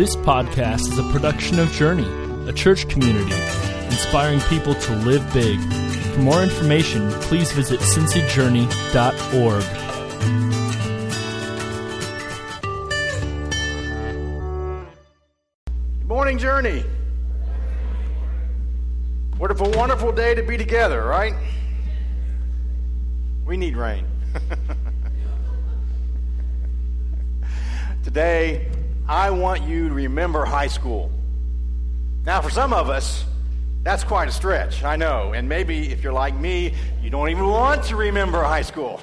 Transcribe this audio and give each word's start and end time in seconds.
This 0.00 0.16
podcast 0.16 0.88
is 0.90 0.96
a 0.98 1.02
production 1.12 1.58
of 1.58 1.70
Journey, 1.72 2.08
a 2.48 2.54
church 2.54 2.88
community 2.88 3.34
inspiring 3.84 4.40
people 4.48 4.74
to 4.74 4.96
live 4.96 5.22
big. 5.34 5.60
For 6.14 6.20
more 6.20 6.42
information, 6.42 7.10
please 7.20 7.52
visit 7.52 7.80
cincyjourney.org. 7.80 9.62
Journey. 16.38 16.84
What 19.36 19.50
a 19.50 19.54
wonderful 19.76 20.12
day 20.12 20.34
to 20.34 20.42
be 20.42 20.56
together, 20.56 21.04
right? 21.04 21.34
We 23.44 23.58
need 23.58 23.76
rain. 23.76 24.06
Today, 28.02 28.70
I 29.10 29.30
want 29.30 29.64
you 29.64 29.88
to 29.88 29.94
remember 29.94 30.44
high 30.44 30.68
school. 30.68 31.10
Now, 32.24 32.40
for 32.42 32.48
some 32.48 32.72
of 32.72 32.88
us, 32.88 33.24
that's 33.82 34.04
quite 34.04 34.28
a 34.28 34.30
stretch, 34.30 34.84
I 34.84 34.94
know. 34.94 35.32
And 35.32 35.48
maybe 35.48 35.90
if 35.90 36.04
you're 36.04 36.12
like 36.12 36.36
me, 36.36 36.74
you 37.02 37.10
don't 37.10 37.28
even 37.28 37.48
want 37.48 37.82
to 37.86 37.96
remember 37.96 38.40
high 38.40 38.62
school. 38.62 39.00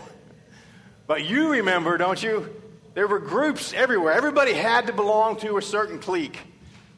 But 1.08 1.26
you 1.26 1.50
remember, 1.50 1.98
don't 1.98 2.24
you? 2.24 2.56
There 2.94 3.06
were 3.06 3.20
groups 3.20 3.74
everywhere. 3.74 4.14
Everybody 4.14 4.54
had 4.54 4.88
to 4.88 4.94
belong 4.94 5.42
to 5.42 5.58
a 5.58 5.62
certain 5.62 6.00
clique. 6.00 6.40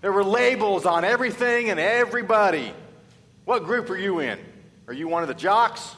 There 0.02 0.12
were 0.12 0.23
labels 0.23 0.85
on 0.85 1.04
everything 1.04 1.71
and 1.71 1.80
everybody. 1.80 2.71
What 3.44 3.63
group 3.63 3.90
are 3.90 3.98
you 3.98 4.20
in? 4.20 4.38
Are 4.88 4.94
you 4.94 5.07
one 5.07 5.23
of 5.23 5.30
the 5.30 5.34
jocks? 5.34 5.96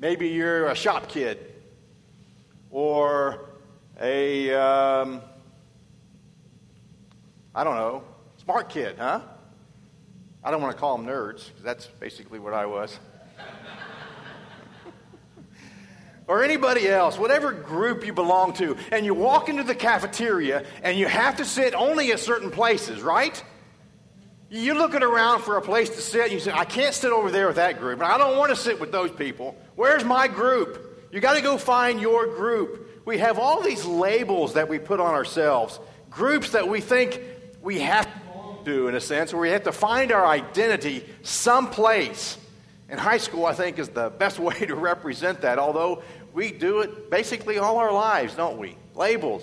Maybe 0.00 0.30
you're 0.30 0.66
a 0.66 0.74
shop 0.74 1.08
kid 1.08 1.38
or 2.72 3.47
a, 4.00 4.54
um, 4.54 5.20
I 7.54 7.64
don't 7.64 7.76
know, 7.76 8.04
smart 8.42 8.68
kid, 8.68 8.96
huh? 8.98 9.20
I 10.44 10.50
don't 10.50 10.62
want 10.62 10.74
to 10.74 10.80
call 10.80 10.96
them 10.96 11.06
nerds 11.06 11.48
because 11.48 11.62
that's 11.62 11.86
basically 11.86 12.38
what 12.38 12.54
I 12.54 12.66
was. 12.66 12.98
or 16.28 16.44
anybody 16.44 16.88
else, 16.88 17.18
whatever 17.18 17.52
group 17.52 18.06
you 18.06 18.12
belong 18.12 18.52
to, 18.54 18.76
and 18.92 19.04
you 19.04 19.14
walk 19.14 19.48
into 19.48 19.64
the 19.64 19.74
cafeteria 19.74 20.64
and 20.82 20.96
you 20.96 21.06
have 21.06 21.36
to 21.36 21.44
sit 21.44 21.74
only 21.74 22.12
at 22.12 22.20
certain 22.20 22.50
places, 22.50 23.02
right? 23.02 23.42
You're 24.50 24.76
looking 24.76 25.02
around 25.02 25.42
for 25.42 25.58
a 25.58 25.62
place 25.62 25.90
to 25.90 26.00
sit, 26.00 26.22
and 26.22 26.32
you 26.32 26.40
say, 26.40 26.52
I 26.52 26.64
can't 26.64 26.94
sit 26.94 27.12
over 27.12 27.30
there 27.30 27.48
with 27.48 27.56
that 27.56 27.78
group, 27.78 28.00
and 28.00 28.10
I 28.10 28.16
don't 28.16 28.38
want 28.38 28.50
to 28.50 28.56
sit 28.56 28.80
with 28.80 28.90
those 28.90 29.10
people. 29.10 29.54
Where's 29.74 30.04
my 30.04 30.26
group? 30.26 31.10
You 31.12 31.20
got 31.20 31.34
to 31.34 31.42
go 31.42 31.58
find 31.58 32.00
your 32.00 32.28
group. 32.28 32.87
We 33.08 33.16
have 33.16 33.38
all 33.38 33.62
these 33.62 33.86
labels 33.86 34.52
that 34.52 34.68
we 34.68 34.78
put 34.78 35.00
on 35.00 35.14
ourselves, 35.14 35.80
groups 36.10 36.50
that 36.50 36.68
we 36.68 36.82
think 36.82 37.22
we 37.62 37.78
have 37.78 38.04
to 38.04 38.64
do, 38.66 38.88
in 38.88 38.94
a 38.94 39.00
sense, 39.00 39.32
where 39.32 39.40
we 39.40 39.48
have 39.48 39.62
to 39.62 39.72
find 39.72 40.12
our 40.12 40.26
identity 40.26 41.02
someplace. 41.22 42.36
And 42.90 43.00
high 43.00 43.16
school, 43.16 43.46
I 43.46 43.54
think, 43.54 43.78
is 43.78 43.88
the 43.88 44.10
best 44.10 44.38
way 44.38 44.56
to 44.56 44.74
represent 44.74 45.40
that, 45.40 45.58
although 45.58 46.02
we 46.34 46.52
do 46.52 46.80
it 46.80 47.10
basically 47.10 47.56
all 47.56 47.78
our 47.78 47.94
lives, 47.94 48.34
don't 48.34 48.58
we? 48.58 48.76
Labels. 48.94 49.42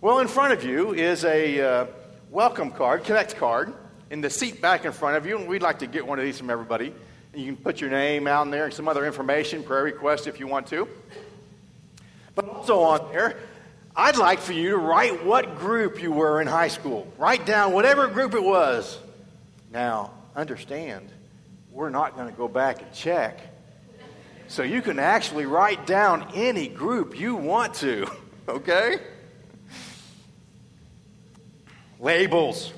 Well, 0.00 0.20
in 0.20 0.28
front 0.28 0.52
of 0.52 0.62
you 0.62 0.94
is 0.94 1.24
a 1.24 1.60
uh, 1.60 1.86
welcome 2.30 2.70
card, 2.70 3.02
connect 3.02 3.34
card 3.34 3.74
in 4.10 4.20
the 4.20 4.30
seat 4.30 4.62
back 4.62 4.84
in 4.84 4.92
front 4.92 5.16
of 5.16 5.26
you, 5.26 5.38
and 5.38 5.48
we'd 5.48 5.60
like 5.60 5.80
to 5.80 5.88
get 5.88 6.06
one 6.06 6.20
of 6.20 6.24
these 6.24 6.38
from 6.38 6.50
everybody. 6.50 6.94
You 7.34 7.46
can 7.46 7.56
put 7.56 7.80
your 7.80 7.90
name 7.90 8.28
out 8.28 8.44
in 8.44 8.52
there 8.52 8.66
and 8.66 8.72
some 8.72 8.86
other 8.86 9.04
information, 9.04 9.64
prayer 9.64 9.82
request 9.82 10.28
if 10.28 10.38
you 10.38 10.46
want 10.46 10.68
to. 10.68 10.86
But 12.34 12.48
also 12.48 12.80
on 12.80 13.12
there, 13.12 13.36
I'd 13.94 14.16
like 14.16 14.38
for 14.38 14.52
you 14.52 14.70
to 14.70 14.76
write 14.78 15.24
what 15.24 15.58
group 15.58 16.02
you 16.02 16.12
were 16.12 16.40
in 16.40 16.46
high 16.46 16.68
school. 16.68 17.12
Write 17.18 17.44
down 17.44 17.72
whatever 17.72 18.08
group 18.08 18.34
it 18.34 18.42
was. 18.42 18.98
Now, 19.70 20.12
understand, 20.34 21.08
we're 21.70 21.90
not 21.90 22.16
going 22.16 22.28
to 22.30 22.36
go 22.36 22.48
back 22.48 22.80
and 22.80 22.92
check. 22.92 23.40
So 24.48 24.62
you 24.62 24.82
can 24.82 24.98
actually 24.98 25.46
write 25.46 25.86
down 25.86 26.28
any 26.34 26.68
group 26.68 27.18
you 27.18 27.36
want 27.36 27.74
to, 27.76 28.06
okay? 28.48 28.98
Labels. 32.00 32.72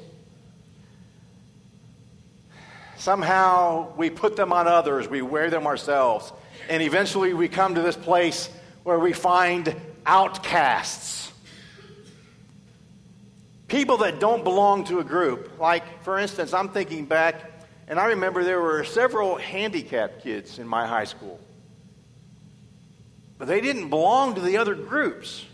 Somehow 2.96 3.92
we 3.96 4.10
put 4.10 4.34
them 4.34 4.52
on 4.52 4.66
others, 4.66 5.08
we 5.08 5.20
wear 5.22 5.50
them 5.50 5.66
ourselves, 5.66 6.32
and 6.68 6.82
eventually 6.82 7.34
we 7.34 7.48
come 7.48 7.74
to 7.74 7.82
this 7.82 7.96
place 7.96 8.48
where 8.84 8.98
we 8.98 9.12
find 9.12 9.74
outcasts. 10.06 11.32
People 13.66 13.96
that 13.98 14.20
don't 14.20 14.44
belong 14.44 14.84
to 14.84 15.00
a 15.00 15.04
group. 15.04 15.58
Like, 15.58 16.04
for 16.04 16.18
instance, 16.18 16.52
I'm 16.52 16.68
thinking 16.68 17.06
back, 17.06 17.50
and 17.88 17.98
I 17.98 18.08
remember 18.08 18.44
there 18.44 18.60
were 18.60 18.84
several 18.84 19.36
handicapped 19.36 20.22
kids 20.22 20.58
in 20.58 20.68
my 20.68 20.86
high 20.86 21.04
school. 21.04 21.40
But 23.38 23.48
they 23.48 23.60
didn't 23.60 23.88
belong 23.88 24.36
to 24.36 24.40
the 24.40 24.58
other 24.58 24.74
groups. 24.74 25.44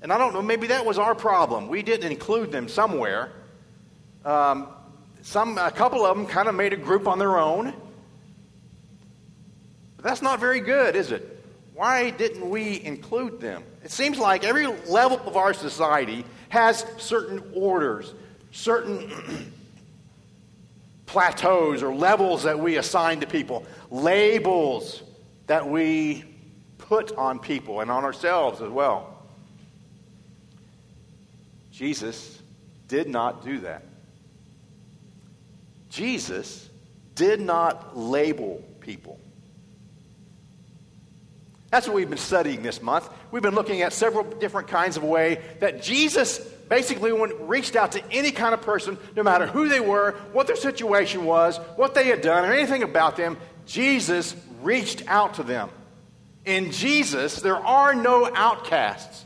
And 0.00 0.12
I 0.12 0.18
don't 0.18 0.32
know, 0.32 0.42
maybe 0.42 0.68
that 0.68 0.86
was 0.86 0.98
our 0.98 1.14
problem. 1.14 1.68
We 1.68 1.82
didn't 1.82 2.10
include 2.10 2.52
them 2.52 2.68
somewhere. 2.68 3.32
Um, 4.24 4.68
some, 5.22 5.58
a 5.58 5.72
couple 5.72 6.06
of 6.06 6.16
them 6.16 6.26
kind 6.26 6.48
of 6.48 6.54
made 6.54 6.72
a 6.72 6.76
group 6.76 7.08
on 7.08 7.18
their 7.18 7.36
own. 7.36 7.74
But 9.96 10.04
that's 10.04 10.22
not 10.22 10.38
very 10.38 10.60
good, 10.60 10.94
is 10.94 11.10
it? 11.10 11.35
Why 11.76 12.08
didn't 12.08 12.48
we 12.48 12.82
include 12.82 13.38
them? 13.38 13.62
It 13.84 13.90
seems 13.90 14.18
like 14.18 14.44
every 14.44 14.66
level 14.66 15.20
of 15.26 15.36
our 15.36 15.52
society 15.52 16.24
has 16.48 16.86
certain 16.96 17.42
orders, 17.52 18.14
certain 18.50 19.12
plateaus 21.06 21.82
or 21.82 21.94
levels 21.94 22.44
that 22.44 22.58
we 22.58 22.78
assign 22.78 23.20
to 23.20 23.26
people, 23.26 23.66
labels 23.90 25.02
that 25.48 25.68
we 25.68 26.24
put 26.78 27.14
on 27.14 27.38
people 27.38 27.82
and 27.82 27.90
on 27.90 28.04
ourselves 28.04 28.62
as 28.62 28.70
well. 28.70 29.22
Jesus 31.70 32.40
did 32.88 33.06
not 33.06 33.44
do 33.44 33.58
that. 33.58 33.84
Jesus 35.90 36.70
did 37.14 37.38
not 37.38 37.98
label 37.98 38.64
people. 38.80 39.20
That's 41.70 41.86
what 41.86 41.96
we've 41.96 42.08
been 42.08 42.18
studying 42.18 42.62
this 42.62 42.80
month. 42.80 43.08
We've 43.30 43.42
been 43.42 43.54
looking 43.54 43.82
at 43.82 43.92
several 43.92 44.24
different 44.24 44.68
kinds 44.68 44.96
of 44.96 45.02
way 45.02 45.40
that 45.60 45.82
Jesus 45.82 46.38
basically 46.68 47.12
reached 47.12 47.76
out 47.76 47.92
to 47.92 48.12
any 48.12 48.30
kind 48.30 48.54
of 48.54 48.62
person, 48.62 48.98
no 49.14 49.22
matter 49.22 49.46
who 49.46 49.68
they 49.68 49.80
were, 49.80 50.12
what 50.32 50.46
their 50.46 50.56
situation 50.56 51.24
was, 51.24 51.58
what 51.76 51.94
they 51.94 52.04
had 52.04 52.20
done, 52.20 52.44
or 52.44 52.52
anything 52.52 52.82
about 52.82 53.16
them. 53.16 53.36
Jesus 53.66 54.34
reached 54.62 55.02
out 55.08 55.34
to 55.34 55.42
them. 55.42 55.70
In 56.44 56.70
Jesus, 56.70 57.40
there 57.40 57.56
are 57.56 57.94
no 57.94 58.30
outcasts. 58.32 59.24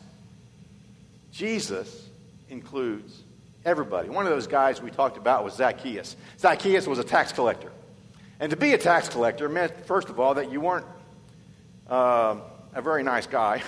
Jesus 1.32 2.08
includes 2.48 3.22
everybody. 3.64 4.08
One 4.08 4.26
of 4.26 4.32
those 4.32 4.46
guys 4.46 4.80
we 4.80 4.90
talked 4.90 5.18
about 5.18 5.44
was 5.44 5.54
Zacchaeus. 5.54 6.16
Zacchaeus 6.38 6.86
was 6.86 6.98
a 6.98 7.04
tax 7.04 7.32
collector. 7.32 7.70
And 8.40 8.50
to 8.50 8.56
be 8.56 8.72
a 8.72 8.78
tax 8.78 9.10
collector 9.10 9.48
meant, 9.50 9.86
first 9.86 10.08
of 10.08 10.18
all, 10.18 10.34
that 10.34 10.50
you 10.50 10.62
weren't 10.62 10.86
uh, 11.90 12.36
a 12.74 12.82
very 12.82 13.02
nice 13.02 13.26
guy 13.26 13.62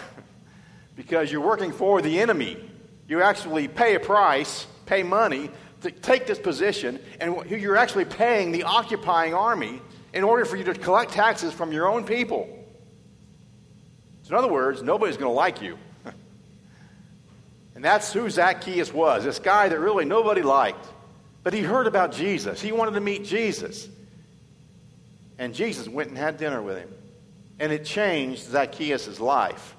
because 0.97 1.31
you're 1.31 1.41
working 1.41 1.73
for 1.73 2.01
the 2.01 2.21
enemy. 2.21 2.57
You 3.09 3.21
actually 3.21 3.69
pay 3.69 3.95
a 3.97 4.01
price, 4.01 4.67
pay 4.87 5.03
money 5.03 5.51
to 5.83 5.91
take 5.91 6.27
this 6.27 6.39
position, 6.39 7.01
and 7.21 7.51
you're 7.51 7.77
actually 7.77 8.05
paying 8.05 8.53
the 8.53 8.63
occupying 8.63 9.35
army 9.35 9.83
in 10.13 10.25
order 10.25 10.45
for 10.45 10.57
you 10.57 10.65
to 10.65 10.75
collect 10.75 11.13
taxes 11.13 11.53
from 11.53 11.73
your 11.73 11.89
own 11.89 12.05
people. 12.05 12.49
So, 14.23 14.31
in 14.31 14.37
other 14.37 14.53
words, 14.53 14.83
nobody's 14.83 15.17
going 15.17 15.31
to 15.31 15.37
like 15.37 15.61
you. 15.61 15.79
And 17.75 17.83
that's 17.83 18.13
who 18.13 18.29
Zacchaeus 18.29 18.93
was 18.93 19.25
this 19.25 19.39
guy 19.39 19.71
that 19.71 19.81
really 19.81 20.05
nobody 20.05 20.43
liked. 20.43 20.87
But 21.43 21.55
he 21.55 21.63
heard 21.63 21.87
about 21.87 22.13
Jesus, 22.13 22.61
he 22.61 22.71
wanted 22.71 22.93
to 22.93 23.01
meet 23.01 23.25
Jesus. 23.25 23.89
And 25.39 25.55
Jesus 25.55 25.89
went 25.89 26.11
and 26.11 26.19
had 26.19 26.37
dinner 26.37 26.63
with 26.63 26.79
him. 26.79 26.91
And 27.63 27.71
it 27.71 27.85
changed 27.85 28.51
Zacchaeus' 28.51 29.21
life. 29.21 29.77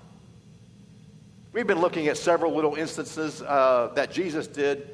We've 1.52 1.68
been 1.68 1.82
looking 1.82 2.08
at 2.08 2.16
several 2.16 2.56
little 2.56 2.76
instances 2.76 3.42
uh, 3.42 3.92
that 3.96 4.10
Jesus 4.10 4.48
did 4.48 4.88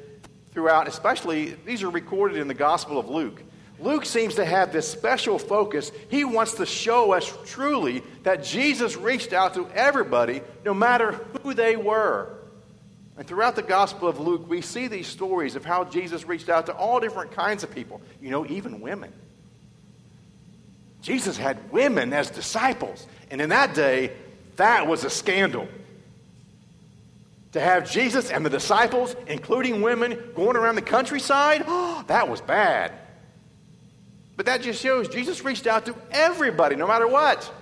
throughout, 0.50 0.88
especially, 0.88 1.56
these 1.64 1.84
are 1.84 1.88
recorded 1.88 2.36
in 2.36 2.48
the 2.48 2.54
Gospel 2.54 2.98
of 2.98 3.08
Luke. 3.08 3.44
Luke 3.78 4.04
seems 4.04 4.34
to 4.34 4.44
have 4.44 4.72
this 4.72 4.90
special 4.90 5.38
focus. 5.38 5.92
He 6.08 6.24
wants 6.24 6.54
to 6.54 6.66
show 6.66 7.12
us 7.12 7.32
truly 7.46 8.02
that 8.24 8.42
Jesus 8.42 8.96
reached 8.96 9.32
out 9.32 9.54
to 9.54 9.68
everybody, 9.72 10.42
no 10.64 10.74
matter 10.74 11.12
who 11.44 11.54
they 11.54 11.76
were. 11.76 12.40
And 13.16 13.24
throughout 13.24 13.54
the 13.54 13.62
Gospel 13.62 14.08
of 14.08 14.18
Luke, 14.18 14.48
we 14.48 14.62
see 14.62 14.88
these 14.88 15.06
stories 15.06 15.54
of 15.54 15.64
how 15.64 15.84
Jesus 15.84 16.26
reached 16.26 16.48
out 16.48 16.66
to 16.66 16.74
all 16.74 16.98
different 16.98 17.30
kinds 17.30 17.62
of 17.62 17.72
people, 17.72 18.02
you 18.20 18.30
know, 18.30 18.44
even 18.46 18.80
women. 18.80 19.12
Jesus 21.02 21.36
had 21.36 21.72
women 21.72 22.12
as 22.12 22.30
disciples. 22.30 23.06
And 23.30 23.40
in 23.40 23.50
that 23.50 23.74
day, 23.74 24.12
that 24.56 24.86
was 24.86 25.04
a 25.04 25.10
scandal. 25.10 25.68
To 27.52 27.60
have 27.60 27.90
Jesus 27.90 28.30
and 28.30 28.44
the 28.44 28.50
disciples, 28.50 29.16
including 29.26 29.82
women, 29.82 30.18
going 30.34 30.56
around 30.56 30.76
the 30.76 30.82
countryside, 30.82 31.64
oh, 31.66 32.04
that 32.08 32.28
was 32.28 32.40
bad. 32.40 32.92
But 34.36 34.46
that 34.46 34.62
just 34.62 34.80
shows 34.80 35.08
Jesus 35.08 35.44
reached 35.44 35.66
out 35.66 35.86
to 35.86 35.94
everybody, 36.10 36.76
no 36.76 36.86
matter 36.86 37.06
what. 37.06 37.52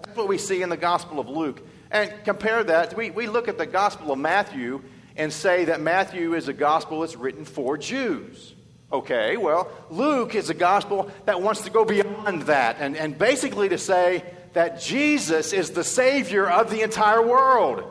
That's 0.00 0.16
what 0.16 0.28
we 0.28 0.38
see 0.38 0.62
in 0.62 0.68
the 0.68 0.76
Gospel 0.76 1.20
of 1.20 1.28
Luke. 1.28 1.62
And 1.90 2.12
compare 2.24 2.64
that, 2.64 2.96
we, 2.96 3.10
we 3.10 3.28
look 3.28 3.48
at 3.48 3.56
the 3.56 3.66
Gospel 3.66 4.12
of 4.12 4.18
Matthew 4.18 4.82
and 5.16 5.32
say 5.32 5.66
that 5.66 5.80
Matthew 5.80 6.34
is 6.34 6.48
a 6.48 6.52
gospel 6.52 7.00
that's 7.00 7.16
written 7.16 7.44
for 7.44 7.78
Jews. 7.78 8.53
Okay, 8.92 9.36
well, 9.36 9.70
Luke 9.90 10.34
is 10.34 10.50
a 10.50 10.54
gospel 10.54 11.10
that 11.24 11.42
wants 11.42 11.62
to 11.62 11.70
go 11.70 11.84
beyond 11.84 12.42
that 12.42 12.76
and, 12.78 12.96
and 12.96 13.18
basically 13.18 13.68
to 13.70 13.78
say 13.78 14.22
that 14.52 14.80
Jesus 14.80 15.52
is 15.52 15.70
the 15.70 15.84
Savior 15.84 16.48
of 16.48 16.70
the 16.70 16.82
entire 16.82 17.26
world. 17.26 17.90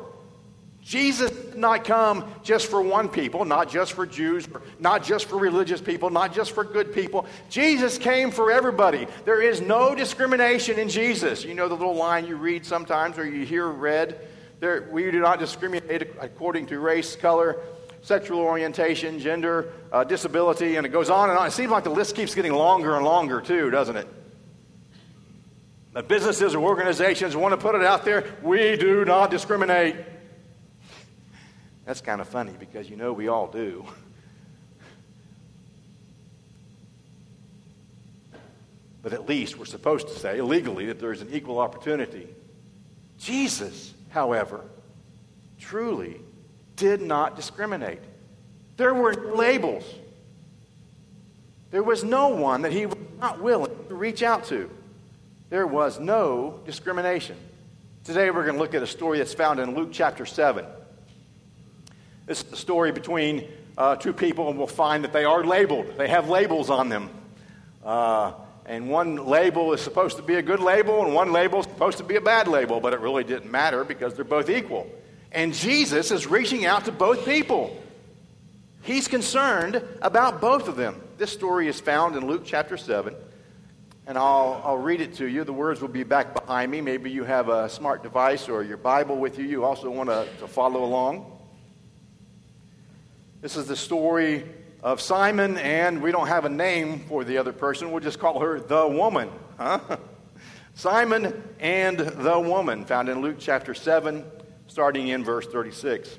Jesus 0.84 1.32
did 1.32 1.56
not 1.56 1.86
come 1.86 2.26
just 2.44 2.68
for 2.68 2.82
one 2.82 3.08
people, 3.08 3.46
not 3.46 3.70
just 3.70 3.94
for 3.94 4.06
Jews, 4.06 4.48
not 4.80 5.04
just 5.04 5.26
for 5.26 5.38
religious 5.38 5.80
people, 5.80 6.10
not 6.10 6.34
just 6.34 6.52
for 6.52 6.66
good 6.66 6.94
people. 6.94 7.26
Jesus 7.50 7.98
came 7.98 8.32
for 8.32 8.52
everybody. 8.52 9.08
There 9.24 9.42
is 9.42 9.62
no 9.62 9.96
discrimination 9.96 10.78
in 10.78 10.90
Jesus. 10.90 11.46
You 11.46 11.54
know 11.54 11.70
the 11.70 11.76
little 11.76 11.96
line 11.96 12.28
you 12.28 12.36
read 12.36 12.66
sometimes 12.66 13.18
or 13.18 13.26
you 13.26 13.46
hear 13.46 13.66
read? 13.68 14.20
There, 14.60 14.90
we 14.92 15.10
do 15.10 15.20
not 15.20 15.40
discriminate 15.40 16.16
according 16.20 16.66
to 16.68 16.80
race, 16.80 17.16
color, 17.16 17.58
sexual 18.04 18.40
orientation, 18.40 19.18
gender, 19.18 19.72
uh, 19.92 20.04
disability, 20.04 20.76
and 20.76 20.86
it 20.86 20.90
goes 20.90 21.10
on 21.10 21.30
and 21.30 21.40
on. 21.40 21.48
It 21.48 21.52
seems 21.52 21.72
like 21.72 21.86
the 21.86 21.90
list 21.90 22.16
keeps 22.16 22.36
getting 22.36 22.54
longer 22.54 22.96
and 22.96 23.04
longer, 23.04 23.42
too, 23.42 23.72
doesn't 23.72 23.96
it? 23.96 24.08
The 25.94 26.04
businesses 26.04 26.54
or 26.54 26.64
organizations 26.64 27.36
want 27.36 27.54
to 27.54 27.58
put 27.58 27.76
it 27.76 27.84
out 27.84 28.04
there 28.04 28.26
we 28.42 28.78
do 28.78 29.06
not 29.06 29.32
discriminate. 29.32 29.96
That's 31.86 32.02
kind 32.02 32.20
of 32.20 32.28
funny 32.28 32.54
because 32.60 32.90
you 32.90 32.96
know 32.96 33.14
we 33.14 33.28
all 33.28 33.48
do. 33.48 33.86
But 39.02 39.14
at 39.14 39.28
least 39.28 39.58
we're 39.58 39.66
supposed 39.66 40.08
to 40.08 40.14
say 40.18 40.42
legally 40.42 40.86
that 40.88 41.00
there's 41.00 41.22
an 41.22 41.30
equal 41.32 41.60
opportunity. 41.60 42.28
Jesus, 43.20 43.94
however, 44.10 44.62
truly 45.60 46.22
did 46.84 47.02
not 47.02 47.38
discriminate. 47.38 48.02
There 48.76 48.94
were 48.94 49.14
labels. 49.14 49.86
There 51.72 51.82
was 51.82 52.04
no 52.04 52.28
one 52.28 52.64
that 52.64 52.74
he 52.74 52.88
was 52.88 52.98
not 53.22 53.42
willing 53.42 53.72
to 53.88 53.96
reach 53.96 54.22
out 54.22 54.44
to. 54.48 54.70
There 55.50 55.66
was 55.66 55.98
no 55.98 56.60
discrimination. 56.66 57.38
Today 58.04 58.32
we're 58.32 58.44
going 58.44 58.56
to 58.56 58.60
look 58.60 58.76
at 58.76 58.84
a 58.84 58.88
story 58.88 59.20
that's 59.20 59.34
found 59.34 59.62
in 59.62 59.76
Luke 59.76 59.92
chapter 59.94 60.26
7. 60.26 60.66
This 62.26 62.40
is 62.40 62.50
the 62.50 62.58
story 62.58 62.92
between 62.92 63.48
uh, 63.78 63.96
two 63.96 64.12
people, 64.12 64.50
and 64.50 64.58
we'll 64.58 64.68
find 64.68 65.06
that 65.06 65.14
they 65.14 65.24
are 65.24 65.42
labeled. 65.42 65.94
They 65.98 66.10
have 66.10 66.28
labels 66.28 66.70
on 66.70 66.90
them. 66.90 67.10
Uh, 67.82 68.34
and 68.66 68.90
one 68.90 69.26
label 69.26 69.72
is 69.72 69.80
supposed 69.80 70.18
to 70.18 70.24
be 70.24 70.36
a 70.36 70.42
good 70.42 70.60
label, 70.60 71.06
and 71.06 71.16
one 71.16 71.32
label 71.32 71.62
is 71.62 71.66
supposed 71.66 72.00
to 72.00 72.04
be 72.04 72.18
a 72.18 72.22
bad 72.22 72.50
label, 72.50 72.82
but 72.82 72.92
it 72.92 73.00
really 73.00 73.24
didn't 73.24 73.50
matter 73.50 73.86
because 73.86 74.16
they're 74.16 74.26
both 74.26 74.50
equal. 74.50 74.86
And 75.34 75.54
Jesus 75.54 76.12
is 76.12 76.28
reaching 76.28 76.66
out 76.66 76.86
to 76.86 76.92
both 76.92 77.26
people. 77.26 77.76
He's 78.84 79.08
concerned 79.08 79.82
about 80.02 80.40
both 80.40 80.68
of 80.68 80.76
them. 80.76 81.02
This 81.18 81.32
story 81.32 81.68
is 81.68 81.80
found 81.80 82.16
in 82.16 82.28
Luke 82.28 82.44
chapter 82.46 82.78
7. 82.78 83.16
And 84.06 84.18
I'll, 84.18 84.62
I'll 84.64 84.78
read 84.78 85.02
it 85.02 85.16
to 85.16 85.26
you. 85.26 85.44
The 85.44 85.54
words 85.54 85.82
will 85.82 85.88
be 85.88 86.04
back 86.04 86.36
behind 86.36 86.70
me. 86.70 86.82
Maybe 86.82 87.10
you 87.10 87.24
have 87.24 87.50
a 87.50 87.70
smart 87.70 88.04
device 88.04 88.48
or 88.50 88.62
your 88.62 88.78
Bible 88.78 89.18
with 89.18 89.40
you. 89.40 89.46
You 89.46 89.64
also 89.64 89.90
want 89.90 90.10
to, 90.10 90.28
to 90.40 90.48
follow 90.48 90.84
along. 90.84 91.26
This 93.42 93.56
is 93.56 93.68
the 93.68 93.76
story 93.76 94.46
of 94.84 95.02
Simon, 95.02 95.58
and 95.58 96.02
we 96.02 96.12
don't 96.12 96.28
have 96.28 96.46
a 96.46 96.50
name 96.50 97.00
for 97.08 97.24
the 97.24 97.38
other 97.38 97.54
person. 97.54 97.92
We'll 97.92 98.04
just 98.04 98.20
call 98.20 98.40
her 98.40 98.60
the 98.60 98.88
woman. 98.88 99.30
Huh? 99.58 99.80
Simon 100.76 101.42
and 101.60 101.98
the 101.98 102.40
woman, 102.40 102.84
found 102.84 103.08
in 103.08 103.22
Luke 103.22 103.38
chapter 103.40 103.74
7, 103.74 104.26
starting 104.68 105.08
in 105.08 105.24
verse 105.24 105.48
36. 105.48 106.18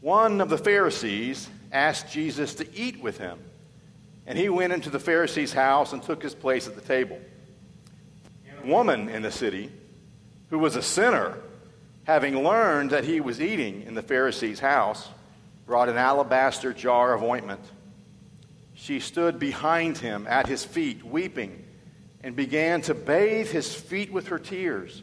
One 0.00 0.40
of 0.40 0.48
the 0.48 0.58
Pharisees 0.58 1.48
asked 1.72 2.10
Jesus 2.10 2.54
to 2.56 2.74
eat 2.74 3.02
with 3.02 3.18
him, 3.18 3.38
and 4.26 4.38
he 4.38 4.48
went 4.48 4.72
into 4.72 4.90
the 4.90 4.98
Pharisee's 4.98 5.52
house 5.52 5.92
and 5.92 6.02
took 6.02 6.22
his 6.22 6.34
place 6.34 6.66
at 6.66 6.74
the 6.74 6.80
table. 6.80 7.18
A 8.62 8.66
woman 8.66 9.08
in 9.08 9.22
the 9.22 9.30
city, 9.30 9.70
who 10.48 10.58
was 10.58 10.76
a 10.76 10.82
sinner, 10.82 11.36
having 12.04 12.42
learned 12.42 12.90
that 12.90 13.04
he 13.04 13.20
was 13.20 13.40
eating 13.40 13.82
in 13.82 13.94
the 13.94 14.02
Pharisee's 14.02 14.60
house, 14.60 15.08
brought 15.66 15.88
an 15.88 15.96
alabaster 15.96 16.72
jar 16.72 17.14
of 17.14 17.22
ointment. 17.22 17.60
She 18.74 19.00
stood 19.00 19.38
behind 19.38 19.98
him 19.98 20.26
at 20.26 20.46
his 20.46 20.64
feet, 20.64 21.04
weeping, 21.04 21.64
and 22.22 22.34
began 22.34 22.80
to 22.82 22.94
bathe 22.94 23.48
his 23.48 23.74
feet 23.74 24.10
with 24.12 24.28
her 24.28 24.38
tears 24.38 25.02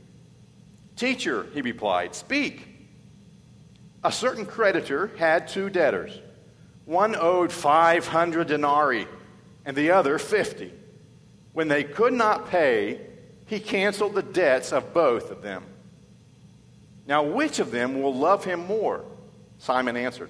Teacher, 0.95 1.47
he 1.53 1.61
replied, 1.61 2.15
speak. 2.15 2.67
A 4.03 4.11
certain 4.11 4.45
creditor 4.45 5.11
had 5.17 5.47
two 5.47 5.69
debtors. 5.69 6.19
One 6.85 7.15
owed 7.15 7.51
500 7.51 8.47
denarii 8.47 9.07
and 9.65 9.77
the 9.77 9.91
other 9.91 10.17
50. 10.17 10.73
When 11.53 11.67
they 11.67 11.83
could 11.83 12.13
not 12.13 12.49
pay, 12.49 12.99
he 13.45 13.59
canceled 13.59 14.15
the 14.15 14.23
debts 14.23 14.71
of 14.71 14.93
both 14.93 15.31
of 15.31 15.41
them. 15.41 15.63
Now, 17.07 17.23
which 17.23 17.59
of 17.59 17.71
them 17.71 18.01
will 18.01 18.15
love 18.15 18.45
him 18.45 18.65
more? 18.65 19.03
Simon 19.59 19.97
answered, 19.97 20.29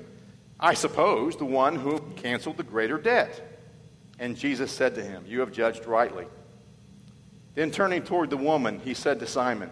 I 0.60 0.74
suppose 0.74 1.36
the 1.36 1.46
one 1.46 1.76
who 1.76 2.00
canceled 2.18 2.58
the 2.58 2.64
greater 2.64 2.98
debt. 2.98 3.60
And 4.20 4.36
Jesus 4.38 4.72
said 4.72 4.96
to 4.96 5.04
him, 5.04 5.24
You 5.28 5.40
have 5.40 5.52
judged 5.52 5.86
rightly. 5.86 6.26
Then 7.56 7.72
turning 7.72 8.04
toward 8.04 8.30
the 8.30 8.38
woman, 8.38 8.80
he 8.80 8.94
said 8.94 9.20
to 9.20 9.28
Simon, 9.28 9.72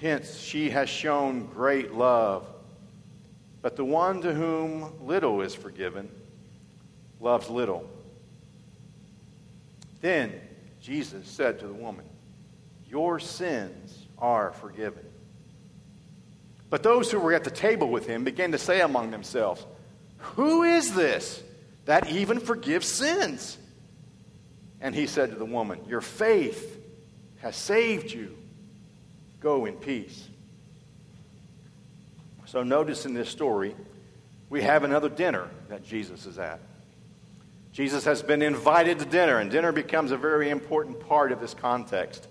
Hence, 0.00 0.38
she 0.38 0.70
has 0.70 0.88
shown 0.88 1.46
great 1.46 1.92
love. 1.92 2.46
But 3.60 3.76
the 3.76 3.84
one 3.84 4.22
to 4.22 4.32
whom 4.32 5.06
little 5.06 5.42
is 5.42 5.54
forgiven 5.54 6.10
loves 7.20 7.50
little. 7.50 7.88
Then 10.00 10.32
Jesus 10.80 11.28
said 11.28 11.58
to 11.60 11.66
the 11.66 11.74
woman, 11.74 12.06
Your 12.88 13.20
sins 13.20 14.06
are 14.18 14.52
forgiven. 14.52 15.04
But 16.70 16.82
those 16.82 17.10
who 17.10 17.18
were 17.18 17.34
at 17.34 17.44
the 17.44 17.50
table 17.50 17.88
with 17.88 18.06
him 18.06 18.24
began 18.24 18.52
to 18.52 18.58
say 18.58 18.80
among 18.80 19.10
themselves, 19.10 19.66
Who 20.18 20.62
is 20.62 20.94
this 20.94 21.42
that 21.84 22.10
even 22.10 22.40
forgives 22.40 22.88
sins? 22.88 23.58
And 24.80 24.94
he 24.94 25.06
said 25.06 25.30
to 25.30 25.36
the 25.36 25.44
woman, 25.44 25.80
Your 25.86 26.00
faith 26.00 26.78
has 27.40 27.54
saved 27.54 28.10
you. 28.10 28.38
Go 29.40 29.64
in 29.64 29.74
peace. 29.74 30.28
So, 32.46 32.62
notice 32.62 33.06
in 33.06 33.14
this 33.14 33.28
story, 33.28 33.74
we 34.50 34.62
have 34.62 34.84
another 34.84 35.08
dinner 35.08 35.48
that 35.68 35.84
Jesus 35.84 36.26
is 36.26 36.38
at. 36.38 36.60
Jesus 37.72 38.04
has 38.04 38.22
been 38.22 38.42
invited 38.42 38.98
to 38.98 39.04
dinner, 39.04 39.38
and 39.38 39.50
dinner 39.50 39.70
becomes 39.70 40.10
a 40.10 40.16
very 40.16 40.50
important 40.50 41.00
part 41.08 41.32
of 41.32 41.40
this 41.40 41.54
context. 41.54 42.26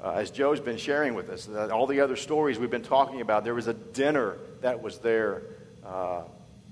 uh, 0.00 0.12
as 0.12 0.30
Joe's 0.30 0.60
been 0.60 0.76
sharing 0.76 1.14
with 1.14 1.30
us, 1.30 1.48
all 1.48 1.86
the 1.86 2.00
other 2.00 2.16
stories 2.16 2.58
we've 2.58 2.70
been 2.70 2.82
talking 2.82 3.20
about, 3.20 3.44
there 3.44 3.54
was 3.54 3.68
a 3.68 3.74
dinner 3.74 4.36
that 4.60 4.82
was 4.82 4.98
there. 4.98 5.42
Uh, 5.84 6.22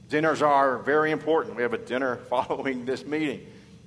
dinners 0.08 0.42
are 0.42 0.78
very 0.78 1.10
important. 1.10 1.56
We 1.56 1.62
have 1.62 1.72
a 1.72 1.78
dinner 1.78 2.16
following 2.28 2.84
this 2.84 3.06
meeting. 3.06 3.46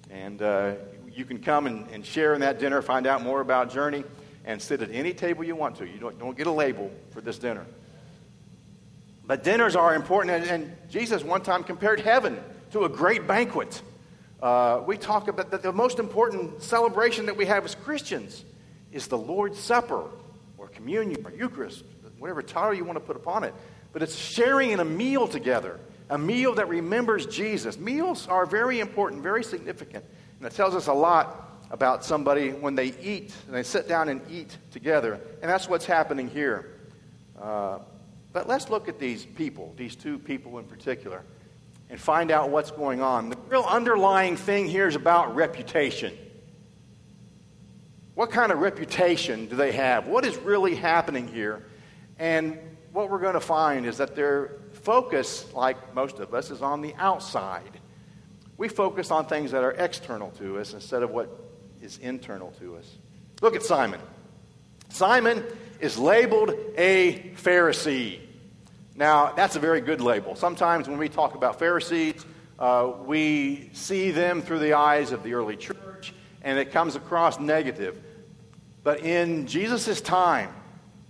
And 0.10 0.41
uh, 0.41 0.74
you 1.12 1.25
can 1.25 1.39
come 1.39 1.67
and, 1.67 1.88
and, 1.91 2.05
share 2.05 2.33
in 2.33 2.41
that 2.41 2.60
dinner, 2.60 2.81
find 2.81 3.05
out 3.05 3.22
more 3.22 3.41
about 3.41 3.72
Journey, 3.72 4.03
and 4.46 4.62
sit 4.62 4.82
at 4.82 4.92
any 4.92 5.14
table 5.14 5.44
you 5.44 5.56
want 5.56 5.78
to. 5.78 5.88
You 5.88 6.00
don't, 6.00 6.20
don't 6.20 6.38
get 6.38 6.48
a 6.48 6.52
label 6.52 6.92
for 7.12 7.22
this 7.22 7.38
dinner. 7.38 7.66
But 9.26 9.44
dinners 9.44 9.76
are 9.76 9.96
important, 9.96 10.36
and, 10.36 10.50
and 10.50 10.78
Jesus 10.90 11.24
one 11.24 11.42
time 11.42 11.64
compared 11.64 12.00
heaven 12.00 12.40
to 12.72 12.84
a 12.84 12.90
great 12.90 13.26
banquet. 13.28 13.82
Uh, 14.42 14.82
we 14.86 14.98
talk 14.98 15.30
about 15.30 15.52
that 15.52 15.64
the 15.64 15.72
most 15.72 16.00
important 16.00 16.62
celebration 16.62 17.28
that 17.28 17.38
we 17.38 17.46
have 17.46 17.64
as 17.64 17.76
Christians 17.76 18.44
is 18.92 19.08
the 19.08 19.18
Lord's 19.18 19.58
Supper 19.58 20.04
or 20.58 20.68
communion 20.68 21.26
or 21.26 21.32
Eucharist, 21.32 21.84
whatever 22.20 22.42
title 22.42 22.74
you 22.74 22.84
want 22.84 22.98
to 22.98 23.04
put 23.04 23.16
upon 23.16 23.46
it. 23.46 23.54
But 23.94 24.04
it's 24.04 24.16
sharing 24.16 24.72
in 24.72 24.82
a 24.82 24.86
meal 24.86 25.28
together, 25.28 25.80
a 26.10 26.18
meal 26.18 26.56
that 26.56 26.68
remembers 26.68 27.26
Jesus. 27.26 27.78
Meals 27.78 28.28
are 28.28 28.46
very 28.46 28.82
important, 28.82 29.22
very 29.22 29.44
significant, 29.44 30.04
and 30.40 30.48
it 30.48 30.54
tells 30.54 30.76
us 30.76 30.88
a 30.88 30.94
lot 30.94 31.52
about 31.74 32.06
somebody 32.06 32.51
when 32.51 32.75
they 32.75 32.94
eat 33.01 33.34
and 33.48 33.56
they 33.56 33.63
sit 33.63 33.88
down 33.89 34.08
and 34.08 34.22
eat 34.30 34.56
together. 34.70 35.20
And 35.42 35.50
that's 35.50 35.68
what's 35.68 35.86
happening 35.86 36.30
here. 36.30 36.80
Uh, 37.42 37.80
but 38.32 38.48
let's 38.48 38.70
look 38.70 38.88
at 38.88 39.00
these 39.00 39.25
people, 39.25 39.74
these 39.75 39.96
two 39.96 40.20
people 40.20 40.60
in 40.60 40.65
particular, 40.65 41.24
and 41.89 42.00
find 42.00 42.30
out 42.30 42.51
what's 42.51 42.70
going 42.70 43.01
on. 43.01 43.32
The 43.32 43.38
real 43.50 43.65
underlying 43.68 44.38
thing 44.38 44.68
here 44.68 44.88
is 44.88 44.96
about 44.96 45.36
reputation. 45.36 46.15
What 48.13 48.30
kind 48.30 48.51
of 48.51 48.60
reputation 48.60 49.48
do 49.48 49.56
they 49.56 49.72
have? 49.72 50.06
What 50.06 50.25
is 50.25 50.38
really 50.38 50.75
happening 50.75 51.27
here? 51.27 51.65
And 52.20 52.60
what 52.92 53.10
we're 53.10 53.18
going 53.18 53.34
to 53.34 53.39
find 53.39 53.88
is 53.88 53.98
that 53.98 54.15
their 54.15 54.58
focus, 54.74 55.51
like 55.56 55.96
most 55.96 56.20
of 56.20 56.36
us, 56.36 56.51
is 56.51 56.62
on 56.62 56.84
the 56.84 56.94
outside. 57.00 57.80
We 58.58 58.70
focus 58.70 59.10
on 59.10 59.25
things 59.25 59.50
that 59.51 59.63
are 59.63 59.72
external 59.72 60.30
to 60.38 60.60
us 60.60 60.75
instead 60.75 61.01
of 61.01 61.10
what 61.10 61.43
is 61.84 61.98
internal 61.98 62.52
to 62.60 62.78
us. 62.78 62.90
Look 63.42 63.56
at 63.56 63.63
Simon. 63.63 64.00
Simon 64.90 65.44
is 65.80 65.98
labeled 65.98 66.54
a 66.78 67.34
Pharisee. 67.36 68.20
Now, 68.96 69.34
that's 69.34 69.56
a 69.56 69.60
very 69.60 69.82
good 69.82 70.00
label. 70.00 70.36
Sometimes 70.36 70.88
when 70.88 70.98
we 70.98 71.10
talk 71.10 71.36
about 71.36 71.60
Pharisees, 71.60 72.25
uh, 72.58 72.94
we 73.06 73.70
see 73.74 74.12
them 74.12 74.42
through 74.42 74.60
the 74.60 74.74
eyes 74.74 75.12
of 75.12 75.24
the 75.24 75.34
early 75.34 75.58
church, 75.58 76.13
and 76.42 76.58
it 76.58 76.72
comes 76.72 76.96
across 76.96 77.40
negative. 77.40 78.02
But 78.84 79.02
in 79.02 79.48
Jesus' 79.48 80.00
time, 80.00 80.54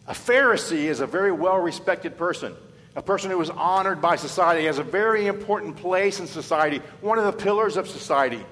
a 0.08 0.14
Pharisee 0.14 0.86
is 0.86 1.02
a 1.02 1.08
very 1.08 1.32
well 1.32 1.58
respected 1.58 2.18
person, 2.18 2.56
a 2.96 3.02
person 3.02 3.30
who 3.30 3.42
is 3.42 3.50
honored 3.50 4.02
by 4.02 4.16
society, 4.16 4.66
has 4.66 4.80
a 4.80 4.84
very 4.84 5.28
important 5.28 5.76
place 5.78 6.20
in 6.20 6.28
society, 6.28 6.82
one 7.02 7.20
of 7.20 7.26
the 7.26 7.44
pillars 7.44 7.78
of 7.78 7.88
society. 7.88 8.44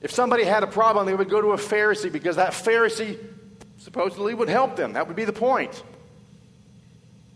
If 0.00 0.12
somebody 0.12 0.44
had 0.44 0.62
a 0.62 0.66
problem, 0.66 1.06
they 1.06 1.14
would 1.14 1.28
go 1.28 1.40
to 1.40 1.48
a 1.48 1.56
Pharisee 1.56 2.12
because 2.12 2.36
that 2.36 2.52
Pharisee 2.52 3.18
supposedly 3.78 4.34
would 4.34 4.48
help 4.48 4.76
them. 4.76 4.92
That 4.92 5.06
would 5.06 5.16
be 5.16 5.24
the 5.24 5.32
point. 5.32 5.82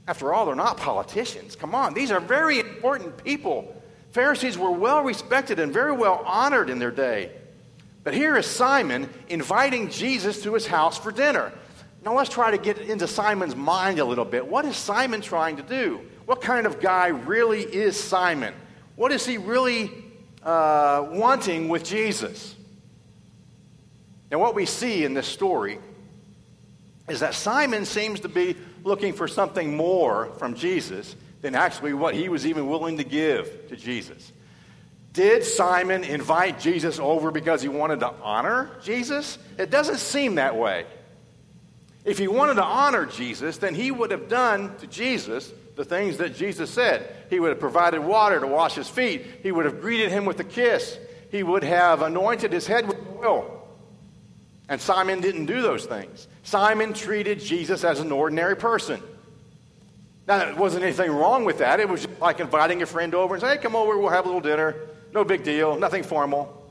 After 0.07 0.33
all, 0.33 0.47
they're 0.47 0.55
not 0.55 0.77
politicians. 0.77 1.57
Come 1.57 1.75
on, 1.75 1.95
these 1.95 2.11
are 2.11 2.21
very 2.21 2.61
important 2.61 3.23
people. 3.25 3.81
Pharisees 4.11 4.59
were 4.59 4.71
well 4.71 5.03
respected 5.03 5.59
and 5.59 5.73
very 5.73 5.93
well 5.93 6.23
honored 6.27 6.71
in 6.71 6.79
their 6.79 6.91
day. 6.91 7.33
But 8.05 8.15
here 8.15 8.37
is 8.37 8.47
Simon 8.47 9.09
inviting 9.29 9.91
Jesus 9.91 10.43
to 10.43 10.55
his 10.55 10.67
house 10.67 10.99
for 10.99 11.13
dinner. 11.13 11.53
Now 12.05 12.15
let's 12.15 12.31
try 12.31 12.51
to 12.51 12.59
get 12.59 12.79
into 12.79 13.07
Simon's 13.07 13.55
mind 13.55 14.01
a 14.01 14.05
little 14.05 14.25
bit. 14.25 14.47
What 14.47 14.65
is 14.65 14.77
Simon 14.77 15.21
trying 15.21 15.57
to 15.57 15.63
do? 15.63 16.01
What 16.27 16.41
kind 16.41 16.67
of 16.67 16.81
guy 16.81 17.09
really 17.09 17.63
is 17.63 17.99
Simon? 17.99 18.55
What 18.97 19.13
is 19.13 19.25
he 19.25 19.39
really 19.39 19.91
uh, 20.45 21.07
wanting 21.11 21.69
with 21.69 21.85
Jesus? 21.85 22.55
Now, 24.31 24.39
what 24.39 24.55
we 24.55 24.67
see 24.67 25.05
in 25.05 25.15
this 25.15 25.27
story 25.27 25.79
is 27.09 27.21
that 27.21 27.35
Simon 27.35 27.85
seems 27.85 28.21
to 28.21 28.29
be 28.29 28.57
looking 28.85 29.13
for 29.13 29.29
something 29.29 29.77
more 29.77 30.27
from 30.39 30.55
Jesus 30.55 31.15
than 31.43 31.55
actually 31.55 31.93
what 31.93 32.15
he 32.15 32.29
was 32.29 32.47
even 32.47 32.69
willing 32.69 32.97
to 32.99 33.05
give 33.05 33.69
to 33.69 33.77
Jesus. 33.77 34.33
Did 35.13 35.45
Simon 35.45 36.05
invite 36.05 36.59
Jesus 36.59 36.99
over 36.99 37.31
because 37.31 37.61
he 37.61 37.69
wanted 37.69 38.01
to 38.01 38.11
honor 38.23 38.71
Jesus? 38.83 39.37
It 39.59 39.71
doesn't 39.71 39.99
seem 39.99 40.37
that 40.37 40.57
way. 40.57 40.87
If 42.05 42.19
he 42.19 42.29
wanted 42.29 42.55
to 42.55 42.65
honor 42.65 43.05
Jesus, 43.05 43.59
then 43.59 43.75
he 43.75 43.91
would 43.91 44.11
have 44.11 44.29
done 44.29 44.75
to 44.79 44.87
Jesus 44.87 45.53
the 45.83 45.97
things 45.97 46.19
that 46.19 46.37
Jesus 46.37 46.71
said. 46.71 47.13
He 47.29 47.41
would 47.41 47.49
have 47.49 47.59
provided 47.59 48.01
water 48.01 48.39
to 48.39 48.47
wash 48.47 48.75
his 48.75 48.89
feet, 48.89 49.27
he 49.43 49.51
would 49.51 49.65
have 49.65 49.81
greeted 49.81 50.11
him 50.11 50.25
with 50.25 50.39
a 50.39 50.45
kiss, 50.45 50.97
he 51.31 51.43
would 51.43 51.65
have 51.65 52.03
anointed 52.03 52.53
his 52.53 52.69
head 52.69 52.87
with 52.87 52.99
oil. 53.19 53.59
And 54.69 54.81
Simon 54.81 55.21
didn't 55.21 55.47
do 55.47 55.61
those 55.61 55.85
things. 55.85 56.29
Simon 56.45 56.93
treated 56.93 57.41
Jesus 57.41 57.83
as 57.83 57.99
an 57.99 58.13
ordinary 58.13 58.57
person. 58.57 59.03
Now, 60.29 60.39
there 60.39 60.55
wasn't 60.55 60.85
anything 60.85 61.11
wrong 61.11 61.45
with 61.45 61.59
that. 61.59 61.81
It 61.81 61.89
was 61.89 62.07
like 62.21 62.39
inviting 62.39 62.81
a 62.83 62.87
friend 62.87 63.13
over 63.13 63.35
and 63.35 63.41
saying, 63.43 63.57
hey, 63.57 63.63
come 63.63 63.75
over, 63.75 63.99
we'll 63.99 64.11
have 64.11 64.25
a 64.25 64.29
little 64.29 64.41
dinner. 64.41 64.77
No 65.13 65.25
big 65.25 65.43
deal, 65.43 65.77
nothing 65.77 66.05
formal. 66.05 66.62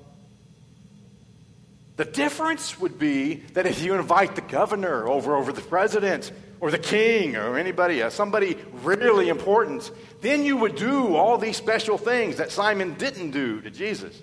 The 2.02 2.06
difference 2.06 2.80
would 2.80 2.98
be 2.98 3.36
that 3.54 3.68
if 3.68 3.84
you 3.84 3.94
invite 3.94 4.34
the 4.34 4.42
governor 4.42 5.08
over, 5.08 5.36
over 5.36 5.54
the 5.54 5.62
president, 5.62 6.32
or 6.60 6.72
the 6.72 6.80
king, 6.80 7.36
or 7.36 7.60
anybody, 7.60 8.02
somebody 8.10 8.58
really 8.82 9.30
important, 9.30 9.92
then 10.20 10.44
you 10.44 10.58
would 10.58 10.76
do 10.76 11.16
all 11.16 11.38
these 11.38 11.58
special 11.58 12.00
things 12.00 12.38
that 12.38 12.50
Simon 12.52 12.96
didn't 12.96 13.30
do 13.30 13.62
to 13.62 13.70
Jesus. 13.70 14.20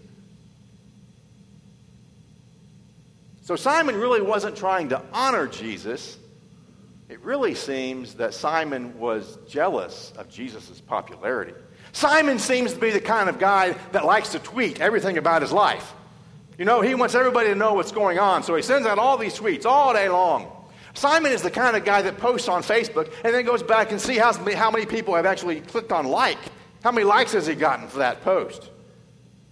So 3.43 3.55
Simon 3.55 3.95
really 3.95 4.23
wasn't 4.23 4.57
trying 4.57 4.89
to 4.89 5.01
honor 5.13 5.47
Jesus. 5.47 6.19
It 7.09 7.21
really 7.21 7.55
seems 7.55 8.15
that 8.15 8.35
Simon 8.35 8.99
was 8.99 9.39
jealous 9.49 10.13
of 10.19 10.29
Jesus' 10.29 10.81
popularity. 10.81 11.55
Simon 11.93 12.41
seems 12.41 12.75
to 12.75 12.81
be 12.81 12.91
the 12.91 13.01
kind 13.01 13.29
of 13.29 13.39
guy 13.39 13.77
that 13.93 14.05
likes 14.05 14.31
to 14.31 14.41
tweet 14.41 14.81
everything 14.81 15.17
about 15.17 15.43
his 15.43 15.53
life. 15.53 15.95
You 16.59 16.65
know, 16.65 16.81
he 16.81 16.97
wants 16.97 17.15
everybody 17.15 17.51
to 17.51 17.55
know 17.55 17.75
what's 17.75 17.93
going 17.93 18.19
on, 18.19 18.43
so 18.43 18.57
he 18.57 18.63
sends 18.63 18.87
out 18.87 18.99
all 18.99 19.17
these 19.17 19.39
tweets 19.39 19.65
all 19.65 19.95
day 19.95 20.09
long. 20.09 20.51
Simon 20.93 21.31
is 21.31 21.43
the 21.43 21.51
kind 21.51 21.77
of 21.77 21.85
guy 21.85 22.03
that 22.03 22.19
posts 22.19 22.49
on 22.49 22.63
Facebook 22.63 23.13
and 23.23 23.33
then 23.33 23.45
goes 23.45 23.63
back 23.63 23.93
and 23.93 24.01
see 24.01 24.17
how, 24.17 24.33
how 24.33 24.71
many 24.71 24.85
people 24.85 25.15
have 25.15 25.27
actually 25.27 25.61
clicked 25.61 25.93
on 25.93 26.05
like. 26.07 26.39
How 26.83 26.91
many 26.91 27.05
likes 27.05 27.33
has 27.33 27.47
he 27.47 27.55
gotten 27.55 27.87
for 27.87 27.99
that 27.99 28.23
post? 28.23 28.71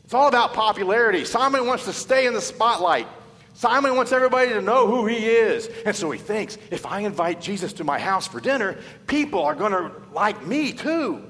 It's 0.04 0.14
all 0.14 0.26
about 0.26 0.54
popularity. 0.54 1.24
Simon 1.24 1.66
wants 1.66 1.84
to 1.84 1.92
stay 1.92 2.26
in 2.26 2.34
the 2.34 2.40
spotlight. 2.40 3.06
Simon 3.54 3.94
wants 3.96 4.10
everybody 4.10 4.50
to 4.50 4.60
know 4.60 4.88
who 4.88 5.06
he 5.06 5.26
is. 5.26 5.70
And 5.84 5.94
so 5.94 6.10
he 6.10 6.18
thinks 6.18 6.58
if 6.70 6.84
I 6.84 7.00
invite 7.00 7.40
Jesus 7.40 7.72
to 7.74 7.84
my 7.84 7.98
house 7.98 8.26
for 8.26 8.40
dinner, 8.40 8.76
people 9.06 9.42
are 9.44 9.54
going 9.54 9.72
to 9.72 9.92
like 10.12 10.44
me 10.44 10.72
too 10.72 11.24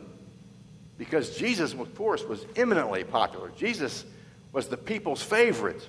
because 0.98 1.36
Jesus, 1.36 1.74
of 1.74 1.94
course, 1.94 2.24
was 2.24 2.46
eminently 2.56 3.04
popular. 3.04 3.50
Jesus 3.56 4.04
was 4.56 4.68
the 4.68 4.76
people's 4.78 5.22
favorite. 5.22 5.86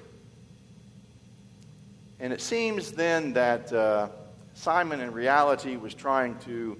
And 2.19 2.33
it 2.33 2.41
seems 2.41 2.91
then 2.91 3.31
that 3.31 3.71
uh, 3.71 4.09
Simon, 4.55 4.99
in 4.99 5.13
reality, 5.13 5.77
was 5.77 5.93
trying 5.93 6.37
to 6.39 6.77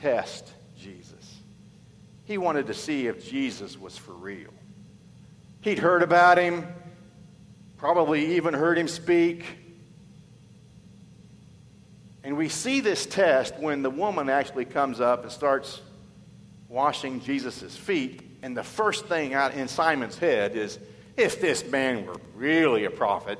test 0.00 0.48
Jesus. 0.78 1.40
He 2.24 2.38
wanted 2.38 2.68
to 2.68 2.74
see 2.74 3.08
if 3.08 3.28
Jesus 3.28 3.76
was 3.76 3.98
for 3.98 4.12
real. 4.12 4.52
He'd 5.60 5.80
heard 5.80 6.04
about 6.04 6.38
him, 6.38 6.64
probably 7.78 8.36
even 8.36 8.54
heard 8.54 8.78
him 8.78 8.86
speak. 8.86 9.44
And 12.22 12.36
we 12.36 12.48
see 12.48 12.78
this 12.78 13.06
test 13.06 13.56
when 13.58 13.82
the 13.82 13.90
woman 13.90 14.28
actually 14.28 14.66
comes 14.66 15.00
up 15.00 15.24
and 15.24 15.32
starts 15.32 15.80
washing 16.68 17.20
Jesus' 17.22 17.76
feet. 17.76 18.22
And 18.40 18.56
the 18.56 18.62
first 18.62 19.06
thing 19.06 19.34
out 19.34 19.54
in 19.54 19.66
Simon's 19.66 20.16
head 20.16 20.54
is 20.54 20.78
if 21.18 21.40
this 21.40 21.66
man 21.68 22.06
were 22.06 22.16
really 22.36 22.84
a 22.84 22.90
prophet, 22.90 23.38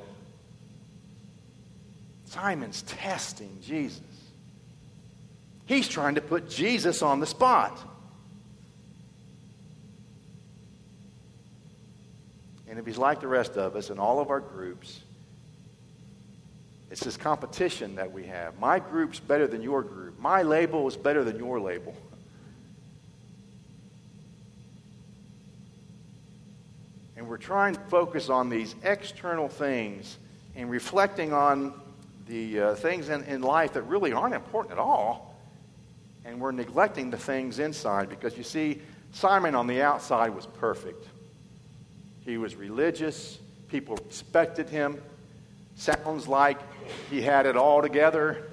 Simon's 2.25 2.81
testing 2.83 3.57
Jesus. 3.61 4.01
He's 5.65 5.87
trying 5.87 6.15
to 6.15 6.21
put 6.21 6.49
Jesus 6.49 7.01
on 7.01 7.19
the 7.19 7.25
spot. 7.25 7.79
And 12.67 12.77
if 12.77 12.85
he's 12.85 12.97
like 12.97 13.21
the 13.21 13.27
rest 13.27 13.55
of 13.55 13.75
us 13.75 13.89
in 13.89 13.97
all 13.97 14.19
of 14.19 14.29
our 14.29 14.41
groups, 14.41 14.99
it's 16.91 17.03
this 17.03 17.17
competition 17.17 17.95
that 17.95 18.11
we 18.11 18.25
have. 18.25 18.59
My 18.59 18.79
group's 18.79 19.19
better 19.19 19.47
than 19.47 19.61
your 19.61 19.83
group. 19.83 20.19
My 20.19 20.41
label 20.41 20.87
is 20.87 20.97
better 20.97 21.23
than 21.23 21.37
your 21.37 21.59
label. 21.59 21.95
We're 27.29 27.37
trying 27.37 27.75
to 27.75 27.81
focus 27.81 28.29
on 28.29 28.49
these 28.49 28.73
external 28.83 29.47
things 29.47 30.17
and 30.55 30.69
reflecting 30.69 31.31
on 31.31 31.79
the 32.27 32.59
uh, 32.59 32.75
things 32.75 33.09
in, 33.09 33.23
in 33.25 33.41
life 33.41 33.73
that 33.73 33.83
really 33.83 34.11
aren't 34.11 34.33
important 34.33 34.73
at 34.73 34.79
all, 34.79 35.35
and 36.25 36.41
we're 36.41 36.51
neglecting 36.51 37.11
the 37.11 37.17
things 37.17 37.59
inside 37.59 38.09
because 38.09 38.35
you 38.35 38.43
see, 38.43 38.81
Simon 39.11 39.53
on 39.53 39.67
the 39.67 39.81
outside 39.81 40.35
was 40.35 40.47
perfect. 40.47 41.05
He 42.21 42.37
was 42.37 42.55
religious, 42.55 43.37
people 43.67 43.97
respected 44.07 44.67
him. 44.67 44.99
Sounds 45.75 46.27
like 46.27 46.59
he 47.11 47.21
had 47.21 47.45
it 47.45 47.55
all 47.55 47.81
together. 47.81 48.51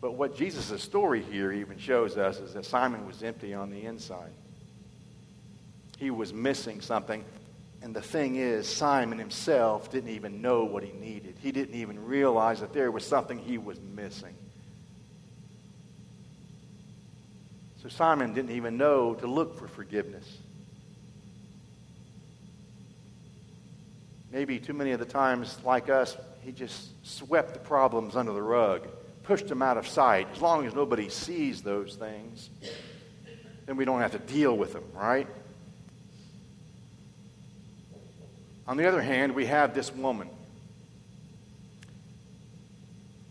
But 0.00 0.14
what 0.14 0.34
Jesus' 0.34 0.82
story 0.82 1.22
here 1.22 1.52
even 1.52 1.78
shows 1.78 2.16
us 2.16 2.40
is 2.40 2.54
that 2.54 2.64
Simon 2.64 3.06
was 3.06 3.22
empty 3.22 3.54
on 3.54 3.70
the 3.70 3.84
inside. 3.84 4.32
He 6.02 6.10
was 6.10 6.32
missing 6.32 6.80
something. 6.80 7.24
And 7.80 7.94
the 7.94 8.02
thing 8.02 8.34
is, 8.34 8.66
Simon 8.66 9.20
himself 9.20 9.88
didn't 9.88 10.10
even 10.10 10.42
know 10.42 10.64
what 10.64 10.82
he 10.82 10.90
needed. 10.90 11.36
He 11.40 11.52
didn't 11.52 11.76
even 11.76 12.04
realize 12.04 12.58
that 12.58 12.72
there 12.72 12.90
was 12.90 13.06
something 13.06 13.38
he 13.38 13.56
was 13.56 13.78
missing. 13.80 14.34
So 17.80 17.88
Simon 17.88 18.34
didn't 18.34 18.50
even 18.50 18.76
know 18.76 19.14
to 19.14 19.28
look 19.28 19.56
for 19.56 19.68
forgiveness. 19.68 20.38
Maybe 24.32 24.58
too 24.58 24.72
many 24.72 24.90
of 24.90 24.98
the 24.98 25.06
times, 25.06 25.56
like 25.62 25.88
us, 25.88 26.16
he 26.40 26.50
just 26.50 26.88
swept 27.06 27.54
the 27.54 27.60
problems 27.60 28.16
under 28.16 28.32
the 28.32 28.42
rug 28.42 28.88
pushed 29.22 29.46
them 29.46 29.62
out 29.62 29.76
of 29.76 29.86
sight. 29.86 30.26
As 30.32 30.40
long 30.40 30.66
as 30.66 30.74
nobody 30.74 31.08
sees 31.08 31.62
those 31.62 31.94
things, 31.94 32.50
then 33.66 33.76
we 33.76 33.84
don't 33.84 34.00
have 34.00 34.10
to 34.10 34.18
deal 34.18 34.56
with 34.56 34.72
them, 34.72 34.82
right? 34.92 35.28
On 38.72 38.78
the 38.78 38.88
other 38.88 39.02
hand, 39.02 39.34
we 39.34 39.44
have 39.44 39.74
this 39.74 39.94
woman 39.94 40.30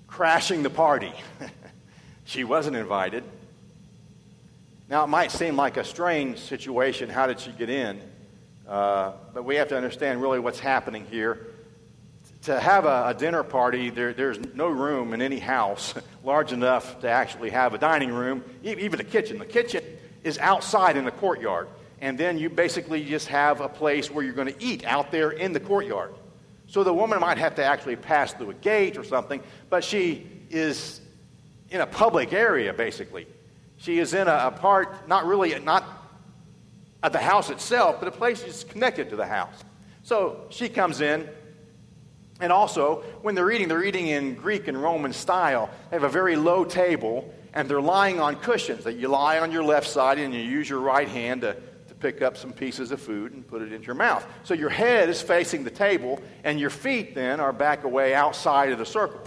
crashing 0.05 0.62
the 0.62 0.69
party. 0.69 1.12
she 2.25 2.43
wasn't 2.43 2.75
invited. 2.75 3.24
Now, 4.88 5.03
it 5.03 5.07
might 5.07 5.31
seem 5.31 5.55
like 5.55 5.77
a 5.77 5.83
strange 5.83 6.38
situation. 6.38 7.10
How 7.10 7.25
did 7.25 7.39
she 7.39 7.51
get 7.53 7.71
in? 7.71 8.00
Uh, 8.67 9.13
but 9.33 9.43
we 9.43 9.55
have 9.55 9.69
to 9.69 9.75
understand 9.75 10.21
really 10.21 10.38
what's 10.38 10.60
happening 10.60 11.07
here 11.07 11.48
to 12.43 12.60
have 12.60 12.86
a, 12.86 13.07
a 13.07 13.15
dinner 13.15 13.41
party, 13.41 13.89
there, 13.89 14.13
there's 14.13 14.38
no 14.53 14.67
room 14.67 15.12
in 15.12 15.24
any 15.24 15.39
house 15.39 15.95
large 16.24 16.53
enough 16.53 17.01
to 17.01 17.10
actually 17.10 17.50
have 17.50 17.74
a 17.74 17.79
dining 17.79 18.13
room, 18.13 18.43
even 18.62 19.00
a 19.00 19.03
kitchen. 19.03 19.39
The 19.39 19.45
kitchen 19.48 19.83
is 20.24 20.38
outside 20.38 20.98
in 20.98 21.05
the 21.05 21.12
courtyard. 21.12 21.67
And 22.01 22.17
then 22.17 22.38
you 22.38 22.50
basically 22.50 23.05
just 23.05 23.27
have 23.27 23.62
a 23.62 23.70
place 23.70 24.10
where 24.10 24.25
you're 24.25 24.34
going 24.34 24.53
to 24.53 24.63
eat 24.63 24.84
out 24.86 25.12
there 25.12 25.31
in 25.31 25.53
the 25.53 25.60
courtyard. 25.60 26.13
So 26.67 26.84
the 26.84 26.93
woman 26.93 27.20
might 27.20 27.38
have 27.38 27.55
to 27.55 27.63
actually 27.63 27.96
pass 27.96 28.34
through 28.34 28.50
a 28.50 28.55
gate 28.55 28.98
or 28.98 29.03
something, 29.03 29.41
but 29.70 29.84
she 29.84 30.27
is 30.50 31.01
in 31.70 31.81
a 31.81 31.86
public 31.86 32.34
area, 32.34 32.74
basically. 32.74 33.27
She 33.77 34.00
is 34.00 34.13
in 34.13 34.27
a, 34.27 34.48
a 34.48 34.51
part, 34.51 35.08
not 35.08 35.25
really, 35.25 35.58
not 35.60 35.84
at 37.03 37.13
the 37.13 37.20
house 37.20 37.50
itself, 37.50 37.98
but 38.00 38.08
a 38.08 38.12
place 38.12 38.41
that's 38.41 38.63
connected 38.63 39.10
to 39.10 39.15
the 39.15 39.25
house. 39.25 39.63
So 40.03 40.46
she 40.50 40.70
comes 40.70 41.01
in, 41.01 41.29
and 42.39 42.51
also, 42.51 43.03
when 43.22 43.36
they're 43.36 43.51
eating, 43.51 43.67
they're 43.67 43.84
eating 43.84 44.08
in 44.08 44.36
Greek 44.36 44.67
and 44.67 44.81
Roman 44.81 45.13
style. 45.13 45.70
They 45.89 45.96
have 45.96 46.03
a 46.03 46.10
very 46.10 46.36
low 46.36 46.65
table, 46.65 47.34
and 47.53 47.70
they're 47.70 47.81
lying 47.81 48.20
on 48.20 48.36
cushions 48.38 48.84
that 48.86 48.93
you 48.93 49.08
lie 49.08 49.39
on 49.39 49.51
your 49.51 49.63
left 49.63 49.88
side 49.88 50.17
and 50.17 50.34
you 50.34 50.41
use 50.41 50.70
your 50.70 50.79
right 50.79 51.08
hand 51.08 51.41
to, 51.41 51.53
to 51.53 51.62
pick 52.01 52.22
up 52.22 52.36
some 52.36 52.51
pieces 52.51 52.91
of 52.91 53.01
food 53.01 53.31
and 53.34 53.48
put 53.48 53.62
it 53.62 53.72
into 53.72 53.86
your 53.86 53.96
mouth. 53.96 54.25
So 54.43 54.53
your 54.53 54.70
head 54.70 55.10
is 55.10 55.22
facing 55.22 55.63
the 55.63 55.70
table, 55.70 56.20
and 56.43 56.60
your 56.60 56.70
feet 56.70 57.15
then 57.15 57.39
are 57.39 57.53
back 57.53 57.84
away 57.84 58.13
outside 58.13 58.72
of 58.72 58.79
the 58.79 58.86
circle. 58.86 59.22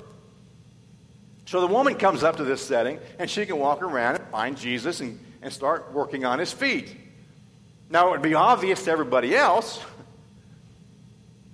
So 1.47 1.61
the 1.61 1.67
woman 1.67 1.95
comes 1.95 2.23
up 2.23 2.37
to 2.37 2.45
this 2.45 2.61
setting, 2.65 2.99
and 3.19 3.31
she 3.31 3.47
can 3.47 3.59
walk 3.59 3.83
around 3.83 4.17
and 4.17 4.25
find 4.29 4.57
Jesus 4.57 5.01
and, 5.01 5.19
and 5.43 5.53
start 5.53 5.93
working 5.93 6.25
on 6.25 6.39
his 6.39 6.53
feet. 6.53 6.97
Now, 7.91 8.09
it 8.09 8.11
would 8.13 8.23
be 8.23 8.35
obvious 8.35 8.85
to 8.85 8.91
everybody 8.91 9.37
else 9.37 9.81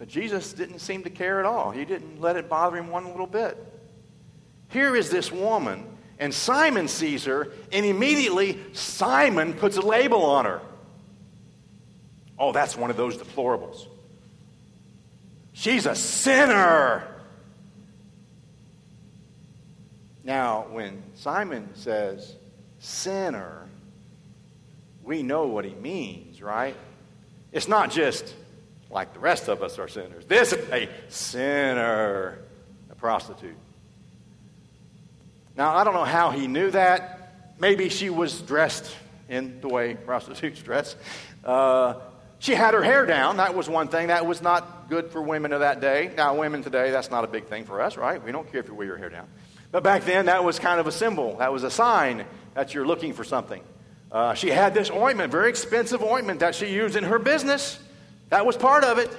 but 0.00 0.08
Jesus 0.08 0.54
didn't 0.54 0.78
seem 0.78 1.02
to 1.02 1.10
care 1.10 1.40
at 1.40 1.44
all. 1.44 1.72
He 1.72 1.84
didn't 1.84 2.22
let 2.22 2.36
it 2.36 2.48
bother 2.48 2.78
him 2.78 2.88
one 2.88 3.04
little 3.04 3.26
bit. 3.26 3.62
Here 4.68 4.96
is 4.96 5.10
this 5.10 5.30
woman, 5.30 5.84
and 6.18 6.32
Simon 6.32 6.88
sees 6.88 7.26
her, 7.26 7.52
and 7.70 7.84
immediately 7.84 8.58
Simon 8.72 9.52
puts 9.52 9.76
a 9.76 9.82
label 9.82 10.24
on 10.24 10.46
her. 10.46 10.62
Oh, 12.40 12.52
that's 12.52 12.74
one 12.74 12.88
of 12.88 12.96
those 12.96 13.18
deplorables. 13.18 13.86
She's 15.52 15.84
a 15.84 15.94
sinner. 15.94 17.06
Now, 20.24 20.66
when 20.70 21.02
Simon 21.16 21.68
says 21.74 22.34
sinner, 22.78 23.68
we 25.04 25.22
know 25.22 25.48
what 25.48 25.66
he 25.66 25.74
means, 25.74 26.40
right? 26.40 26.74
It's 27.52 27.68
not 27.68 27.90
just 27.90 28.34
like 28.90 29.12
the 29.12 29.20
rest 29.20 29.48
of 29.48 29.62
us 29.62 29.78
are 29.78 29.88
sinners. 29.88 30.24
This 30.24 30.54
is 30.54 30.66
a 30.70 30.88
sinner, 31.10 32.38
a 32.90 32.94
prostitute. 32.94 33.56
Now, 35.58 35.76
I 35.76 35.84
don't 35.84 35.94
know 35.94 36.04
how 36.04 36.30
he 36.30 36.46
knew 36.46 36.70
that. 36.70 37.34
Maybe 37.58 37.90
she 37.90 38.08
was 38.08 38.40
dressed 38.40 38.90
in 39.28 39.60
the 39.60 39.68
way 39.68 39.94
prostitutes 39.94 40.62
dress. 40.62 40.96
Uh, 41.44 41.94
she 42.40 42.54
had 42.54 42.72
her 42.72 42.82
hair 42.82 43.04
down. 43.04 43.36
That 43.36 43.54
was 43.54 43.68
one 43.68 43.88
thing. 43.88 44.08
That 44.08 44.26
was 44.26 44.40
not 44.40 44.88
good 44.88 45.10
for 45.12 45.20
women 45.20 45.52
of 45.52 45.60
that 45.60 45.80
day. 45.80 46.10
Now, 46.16 46.40
women 46.40 46.62
today, 46.62 46.90
that's 46.90 47.10
not 47.10 47.22
a 47.22 47.26
big 47.26 47.44
thing 47.44 47.66
for 47.66 47.82
us, 47.82 47.98
right? 47.98 48.22
We 48.22 48.32
don't 48.32 48.50
care 48.50 48.60
if 48.60 48.68
you 48.68 48.74
wear 48.74 48.86
your 48.86 48.96
hair 48.96 49.10
down. 49.10 49.28
But 49.70 49.84
back 49.84 50.04
then, 50.04 50.26
that 50.26 50.42
was 50.42 50.58
kind 50.58 50.80
of 50.80 50.86
a 50.86 50.92
symbol. 50.92 51.36
That 51.36 51.52
was 51.52 51.64
a 51.64 51.70
sign 51.70 52.24
that 52.54 52.72
you're 52.72 52.86
looking 52.86 53.12
for 53.12 53.24
something. 53.24 53.62
Uh, 54.10 54.32
she 54.32 54.48
had 54.48 54.72
this 54.72 54.90
ointment, 54.90 55.30
very 55.30 55.50
expensive 55.50 56.02
ointment 56.02 56.40
that 56.40 56.54
she 56.54 56.72
used 56.72 56.96
in 56.96 57.04
her 57.04 57.18
business. 57.18 57.78
That 58.30 58.46
was 58.46 58.56
part 58.56 58.84
of 58.84 58.98
it. 58.98 59.10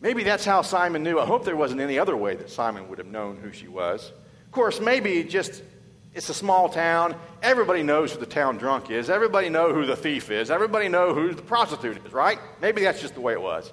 Maybe 0.00 0.24
that's 0.24 0.44
how 0.44 0.62
Simon 0.62 1.04
knew. 1.04 1.20
I 1.20 1.24
hope 1.24 1.44
there 1.44 1.56
wasn't 1.56 1.80
any 1.80 2.00
other 2.00 2.16
way 2.16 2.34
that 2.34 2.50
Simon 2.50 2.88
would 2.88 2.98
have 2.98 3.06
known 3.06 3.36
who 3.36 3.52
she 3.52 3.68
was. 3.68 4.12
Of 4.46 4.52
course, 4.52 4.80
maybe 4.80 5.22
just 5.22 5.62
it's 6.14 6.28
a 6.28 6.34
small 6.34 6.68
town. 6.68 7.14
Everybody 7.42 7.82
knows 7.82 8.12
who 8.12 8.20
the 8.20 8.26
town 8.26 8.56
drunk 8.58 8.90
is. 8.90 9.10
Everybody 9.10 9.48
knows 9.48 9.74
who 9.74 9.86
the 9.86 9.96
thief 9.96 10.30
is. 10.30 10.50
Everybody 10.50 10.88
knows 10.88 11.14
who 11.14 11.32
the 11.32 11.42
prostitute 11.42 12.04
is, 12.04 12.12
right? 12.12 12.38
Maybe 12.60 12.82
that's 12.82 13.00
just 13.00 13.14
the 13.14 13.20
way 13.20 13.34
it 13.34 13.42
was. 13.42 13.72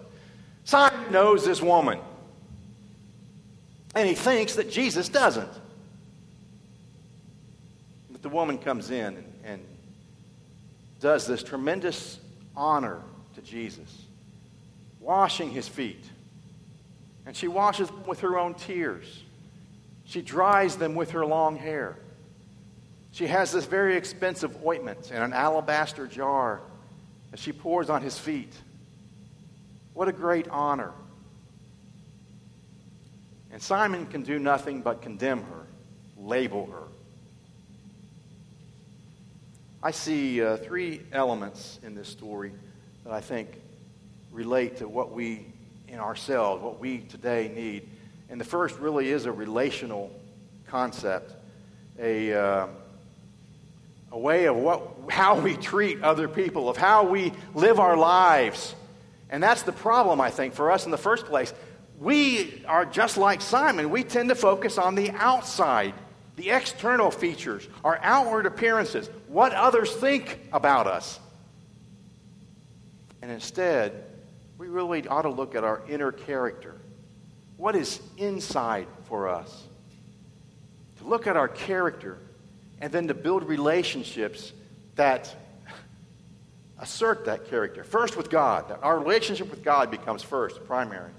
Simon 0.63 1.12
knows 1.12 1.45
this 1.45 1.62
woman. 1.62 2.00
And 3.95 4.08
he 4.08 4.15
thinks 4.15 4.56
that 4.56 4.69
Jesus 4.69 5.10
doesn't. 5.10 5.52
But 8.12 8.21
the 8.21 8.30
woman 8.30 8.58
comes 8.58 8.91
in 8.91 9.17
and, 9.17 9.34
and 9.45 9.65
does 11.00 11.26
this 11.26 11.41
tremendous 11.43 12.19
honor 12.56 13.00
to 13.36 13.41
Jesus, 13.41 14.06
washing 15.00 15.50
his 15.50 15.67
feet. 15.67 16.04
And 17.26 17.36
she 17.36 17.48
washes 17.48 17.88
them 17.88 18.06
with 18.06 18.19
her 18.19 18.38
own 18.38 18.54
tears. 18.54 19.24
She 20.06 20.21
dries 20.21 20.76
them 20.76 20.95
with 20.95 21.12
her 21.12 21.26
long 21.26 21.56
hair. 21.56 21.98
She 23.15 23.28
has 23.28 23.54
this 23.54 23.63
very 23.63 23.95
expensive 23.95 24.65
ointment 24.65 25.10
in 25.10 25.21
an 25.21 25.32
alabaster 25.32 26.06
jar 26.06 26.60
that 27.32 27.39
she 27.39 27.54
pours 27.54 27.89
on 27.89 28.01
his 28.01 28.19
feet. 28.19 28.54
What 29.93 30.10
a 30.10 30.12
great 30.12 30.49
honor. 30.49 30.91
And 33.54 33.62
Simon 33.62 34.06
can 34.08 34.23
do 34.23 34.38
nothing 34.38 34.82
but 34.82 35.01
condemn 35.01 35.43
her, 35.43 35.65
label 36.17 36.65
her. 36.65 36.84
I 39.82 39.91
see 39.91 40.43
uh, 40.43 40.58
three 40.58 41.04
elements 41.13 41.80
in 41.84 41.95
this 41.95 42.10
story 42.10 42.51
that 43.06 43.13
I 43.13 43.21
think 43.21 43.62
relate 44.30 44.75
to 44.80 44.89
what 44.89 45.13
we 45.13 45.45
in 45.88 45.99
ourselves, 45.99 46.62
what 46.62 46.82
we 46.82 46.97
today 46.97 47.49
need. 47.56 47.88
And 48.30 48.41
the 48.41 48.45
first 48.45 48.78
really 48.78 49.10
is 49.10 49.25
a 49.25 49.32
relational 49.32 50.12
concept, 50.67 51.32
a, 51.97 52.34
uh, 52.34 52.67
a 54.15 54.17
way 54.17 54.45
of 54.45 54.56
what, 54.56 54.93
how 55.10 55.38
we 55.38 55.58
treat 55.58 56.01
other 56.01 56.30
people, 56.30 56.69
of 56.69 56.78
how 56.78 57.04
we 57.06 57.34
live 57.54 57.82
our 57.82 57.97
lives. 57.97 58.73
And 59.30 59.43
that's 59.43 59.63
the 59.63 59.73
problem, 59.73 60.21
I 60.21 60.30
think, 60.30 60.54
for 60.54 60.71
us 60.71 60.86
in 60.86 60.91
the 60.91 60.97
first 60.97 61.25
place. 61.25 61.54
We 61.99 62.63
are 62.65 62.86
just 62.86 63.17
like 63.17 63.41
Simon. 63.41 63.89
We 63.89 64.06
tend 64.06 64.30
to 64.30 64.36
focus 64.36 64.78
on 64.78 64.95
the 64.95 65.12
outside 65.12 65.93
the 66.38 66.51
external 66.51 67.12
features, 67.12 67.67
our 67.84 67.99
outward 68.01 68.45
appearances, 68.45 69.10
what 69.28 69.51
others 69.51 69.93
think 69.93 70.39
about 70.54 70.88
us. 70.88 71.19
And 73.21 73.30
instead, 73.30 74.06
we 74.58 74.67
really 74.67 75.06
ought 75.10 75.23
to 75.23 75.30
look 75.30 75.56
at 75.56 75.65
our 75.65 75.82
inner 75.89 76.13
character. 76.13 76.75
What 77.58 77.75
is 77.75 77.99
inside 78.15 78.88
for 79.10 79.28
us? 79.28 79.63
To 80.99 81.04
look 81.04 81.28
at 81.28 81.36
our 81.36 81.49
character 81.49 82.17
and 82.82 82.92
then 82.92 83.08
to 83.08 83.14
build 83.14 83.44
relationships 83.44 84.54
that 84.96 85.36
assert 86.80 87.26
that 87.26 87.50
character. 87.50 87.84
First 87.84 88.18
with 88.18 88.30
God. 88.30 88.78
Our 88.82 89.00
relationship 89.00 89.50
with 89.50 89.64
God 89.64 89.92
becomes 89.92 90.22
first, 90.24 90.66
primary. 90.66 91.12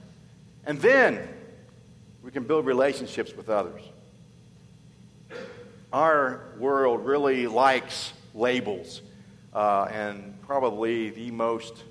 And 0.65 0.81
then 0.81 1.27
we 2.23 2.31
can 2.31 2.45
build 2.45 2.67
relationships 2.67 3.35
with 3.35 3.49
others. 3.49 3.83
Our 5.93 6.41
world 6.59 7.07
really 7.07 7.47
likes 7.47 8.13
labels, 8.35 9.01
uh, 9.55 9.89
and 9.91 10.39
probably 10.43 11.11
the 11.11 11.31
most 11.31 11.85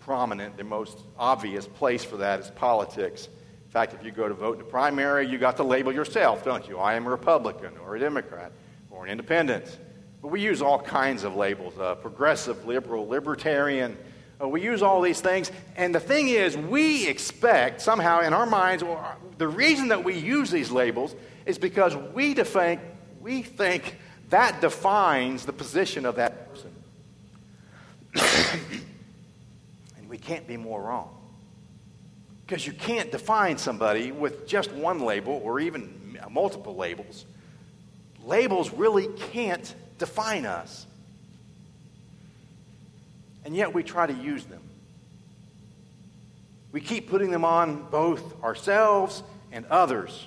prominent, 0.00 0.56
the 0.56 0.64
most 0.64 0.98
obvious 1.18 1.66
place 1.66 2.02
for 2.02 2.16
that 2.16 2.40
is 2.40 2.50
politics. 2.50 3.26
In 3.26 3.70
fact, 3.70 3.92
if 3.92 4.02
you 4.02 4.10
go 4.10 4.26
to 4.26 4.34
vote 4.34 4.52
in 4.52 4.58
the 4.58 4.64
primary, 4.64 5.28
you 5.28 5.36
got 5.36 5.58
to 5.58 5.62
label 5.62 5.92
yourself, 5.92 6.42
don't 6.42 6.66
you? 6.66 6.78
I 6.78 6.94
am 6.94 7.06
a 7.06 7.10
Republican 7.10 7.76
or 7.84 7.94
a 7.94 8.00
Democrat 8.00 8.50
or 8.98 9.04
an 9.04 9.10
independent. 9.10 9.64
But 10.20 10.28
we 10.28 10.40
use 10.40 10.60
all 10.60 10.80
kinds 10.80 11.22
of 11.22 11.36
labels 11.36 11.78
uh, 11.78 11.94
progressive, 11.94 12.66
liberal, 12.66 13.06
libertarian. 13.06 13.96
Uh, 14.42 14.48
we 14.48 14.60
use 14.60 14.82
all 14.82 15.00
these 15.00 15.20
things. 15.20 15.52
And 15.76 15.94
the 15.94 16.00
thing 16.00 16.28
is, 16.28 16.56
we 16.56 17.06
expect 17.06 17.80
somehow 17.80 18.22
in 18.22 18.32
our 18.32 18.46
minds, 18.46 18.82
well, 18.82 19.16
the 19.38 19.46
reason 19.46 19.88
that 19.88 20.02
we 20.02 20.18
use 20.18 20.50
these 20.50 20.72
labels 20.72 21.14
is 21.46 21.58
because 21.58 21.94
we, 22.12 22.34
define, 22.34 22.80
we 23.20 23.42
think 23.42 23.96
that 24.30 24.60
defines 24.60 25.46
the 25.46 25.52
position 25.52 26.04
of 26.04 26.16
that 26.16 26.50
person. 26.50 26.72
and 29.96 30.08
we 30.08 30.18
can't 30.18 30.46
be 30.48 30.56
more 30.56 30.82
wrong. 30.82 31.14
Because 32.44 32.66
you 32.66 32.72
can't 32.72 33.12
define 33.12 33.58
somebody 33.58 34.10
with 34.10 34.48
just 34.48 34.72
one 34.72 35.00
label 35.00 35.40
or 35.44 35.60
even 35.60 36.18
multiple 36.30 36.74
labels. 36.74 37.24
Labels 38.24 38.72
really 38.72 39.06
can't 39.32 39.74
define 39.98 40.46
us. 40.46 40.86
And 43.44 43.56
yet 43.56 43.72
we 43.72 43.82
try 43.82 44.06
to 44.06 44.12
use 44.12 44.44
them. 44.44 44.60
We 46.72 46.80
keep 46.80 47.08
putting 47.08 47.30
them 47.30 47.44
on 47.44 47.86
both 47.90 48.42
ourselves 48.44 49.22
and 49.52 49.64
others. 49.66 50.26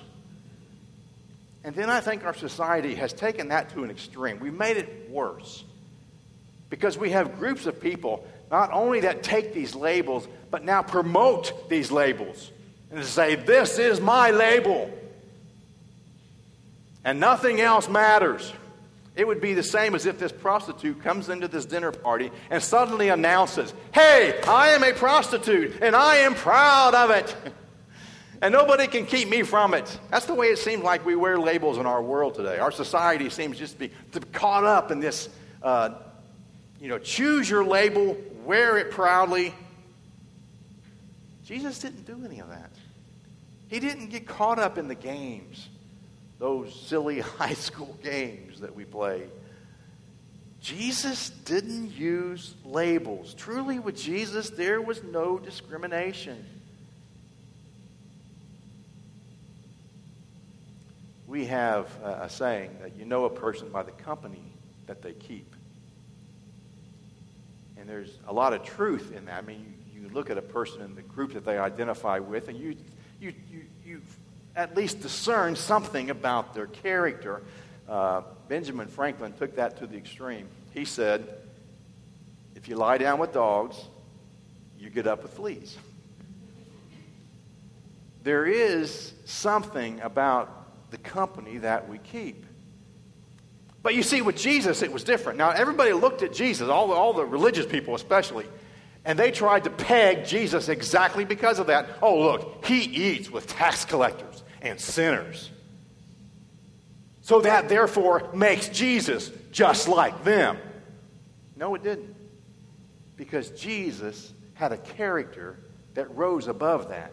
And 1.64 1.74
then 1.74 1.88
I 1.88 2.00
think 2.00 2.24
our 2.24 2.34
society 2.34 2.96
has 2.96 3.12
taken 3.12 3.48
that 3.48 3.70
to 3.70 3.84
an 3.84 3.90
extreme. 3.90 4.40
We've 4.40 4.52
made 4.52 4.76
it 4.76 5.08
worse. 5.10 5.62
Because 6.68 6.98
we 6.98 7.10
have 7.10 7.38
groups 7.38 7.66
of 7.66 7.80
people 7.80 8.26
not 8.50 8.70
only 8.72 9.00
that 9.00 9.22
take 9.22 9.54
these 9.54 9.74
labels, 9.74 10.26
but 10.50 10.64
now 10.64 10.82
promote 10.82 11.68
these 11.68 11.90
labels 11.90 12.50
and 12.90 13.04
say, 13.04 13.34
This 13.34 13.78
is 13.78 14.00
my 14.00 14.30
label. 14.30 14.90
And 17.04 17.20
nothing 17.20 17.60
else 17.60 17.88
matters. 17.88 18.52
It 19.14 19.26
would 19.26 19.40
be 19.40 19.52
the 19.52 19.62
same 19.62 19.94
as 19.94 20.06
if 20.06 20.18
this 20.18 20.32
prostitute 20.32 21.02
comes 21.02 21.28
into 21.28 21.46
this 21.46 21.66
dinner 21.66 21.92
party 21.92 22.30
and 22.50 22.62
suddenly 22.62 23.10
announces, 23.10 23.74
Hey, 23.92 24.40
I 24.46 24.70
am 24.70 24.82
a 24.82 24.92
prostitute 24.92 25.82
and 25.82 25.94
I 25.94 26.16
am 26.16 26.34
proud 26.34 26.94
of 26.94 27.10
it. 27.10 27.36
and 28.40 28.52
nobody 28.52 28.86
can 28.86 29.04
keep 29.04 29.28
me 29.28 29.42
from 29.42 29.74
it. 29.74 29.98
That's 30.10 30.24
the 30.24 30.34
way 30.34 30.46
it 30.46 30.58
seems 30.58 30.82
like 30.82 31.04
we 31.04 31.14
wear 31.14 31.38
labels 31.38 31.76
in 31.76 31.84
our 31.84 32.02
world 32.02 32.34
today. 32.34 32.58
Our 32.58 32.72
society 32.72 33.28
seems 33.28 33.58
just 33.58 33.78
to 33.78 33.88
be 33.88 34.26
caught 34.32 34.64
up 34.64 34.90
in 34.90 35.00
this, 35.00 35.28
uh, 35.62 35.90
you 36.80 36.88
know, 36.88 36.98
choose 36.98 37.50
your 37.50 37.64
label, 37.64 38.16
wear 38.44 38.78
it 38.78 38.92
proudly. 38.92 39.52
Jesus 41.44 41.78
didn't 41.80 42.06
do 42.06 42.24
any 42.24 42.40
of 42.40 42.48
that. 42.48 42.70
He 43.68 43.78
didn't 43.78 44.08
get 44.08 44.26
caught 44.26 44.58
up 44.58 44.78
in 44.78 44.88
the 44.88 44.94
games, 44.94 45.68
those 46.42 46.74
silly 46.74 47.20
high 47.38 47.54
school 47.54 47.96
games 48.02 48.58
that 48.60 48.74
we 48.74 48.84
play. 48.84 49.22
Jesus 50.60 51.30
didn't 51.30 51.92
use 51.96 52.54
labels. 52.64 53.34
Truly, 53.34 53.78
with 53.78 53.96
Jesus, 53.96 54.50
there 54.50 54.82
was 54.82 55.04
no 55.04 55.38
discrimination. 55.38 56.44
we 61.32 61.46
have 61.46 61.86
a 62.04 62.28
saying 62.28 62.76
that 62.82 62.94
you 62.94 63.06
know 63.06 63.24
a 63.24 63.30
person 63.30 63.66
by 63.70 63.82
the 63.82 63.90
company 63.90 64.52
that 64.86 65.00
they 65.00 65.14
keep. 65.14 65.56
And 67.78 67.88
there's 67.88 68.18
a 68.28 68.32
lot 68.34 68.52
of 68.52 68.62
truth 68.64 69.14
in 69.16 69.24
that. 69.24 69.42
I 69.42 69.46
mean, 69.46 69.74
you, 69.94 70.02
you 70.02 70.08
look 70.10 70.28
at 70.28 70.36
a 70.36 70.42
person 70.42 70.82
in 70.82 70.94
the 70.94 71.00
group 71.00 71.32
that 71.32 71.46
they 71.46 71.56
identify 71.56 72.18
with, 72.18 72.48
and 72.48 72.58
you, 72.58 72.76
you, 73.18 73.32
you, 73.50 73.62
you 73.82 74.02
at 74.54 74.76
least 74.76 75.00
discern 75.00 75.56
something 75.56 76.10
about 76.10 76.54
their 76.54 76.66
character. 76.66 77.42
Uh, 77.88 78.22
Benjamin 78.48 78.88
Franklin 78.88 79.32
took 79.32 79.56
that 79.56 79.78
to 79.78 79.86
the 79.86 79.96
extreme. 79.96 80.46
He 80.72 80.84
said, 80.84 81.26
if 82.54 82.68
you 82.68 82.76
lie 82.76 82.98
down 82.98 83.18
with 83.18 83.32
dogs, 83.32 83.76
you 84.78 84.90
get 84.90 85.06
up 85.06 85.22
with 85.22 85.32
fleas. 85.32 85.76
There 88.22 88.46
is 88.46 89.14
something 89.24 90.00
about 90.00 90.90
the 90.90 90.98
company 90.98 91.58
that 91.58 91.88
we 91.88 91.98
keep. 91.98 92.44
But 93.82 93.94
you 93.94 94.02
see, 94.04 94.22
with 94.22 94.36
Jesus, 94.36 94.82
it 94.82 94.92
was 94.92 95.02
different. 95.02 95.38
Now, 95.38 95.50
everybody 95.50 95.92
looked 95.92 96.22
at 96.22 96.32
Jesus, 96.32 96.68
all 96.68 96.88
the, 96.88 96.94
all 96.94 97.12
the 97.12 97.24
religious 97.24 97.66
people 97.66 97.96
especially, 97.96 98.46
and 99.04 99.18
they 99.18 99.30
tried 99.30 99.64
to 99.64 99.70
peg 99.70 100.24
Jesus 100.24 100.68
exactly 100.68 101.24
because 101.24 101.58
of 101.58 101.66
that. 101.66 101.86
Oh, 102.00 102.20
look, 102.20 102.64
he 102.64 102.82
eats 102.82 103.30
with 103.30 103.48
tax 103.48 103.84
collectors 103.84 104.44
and 104.60 104.80
sinners. 104.80 105.50
So 107.20 107.40
that 107.40 107.68
therefore 107.68 108.30
makes 108.32 108.68
Jesus 108.68 109.30
just 109.50 109.88
like 109.88 110.24
them. 110.24 110.58
No, 111.56 111.74
it 111.74 111.82
didn't. 111.82 112.14
Because 113.16 113.50
Jesus 113.50 114.32
had 114.54 114.72
a 114.72 114.78
character 114.78 115.58
that 115.94 116.14
rose 116.16 116.48
above 116.48 116.88
that. 116.88 117.12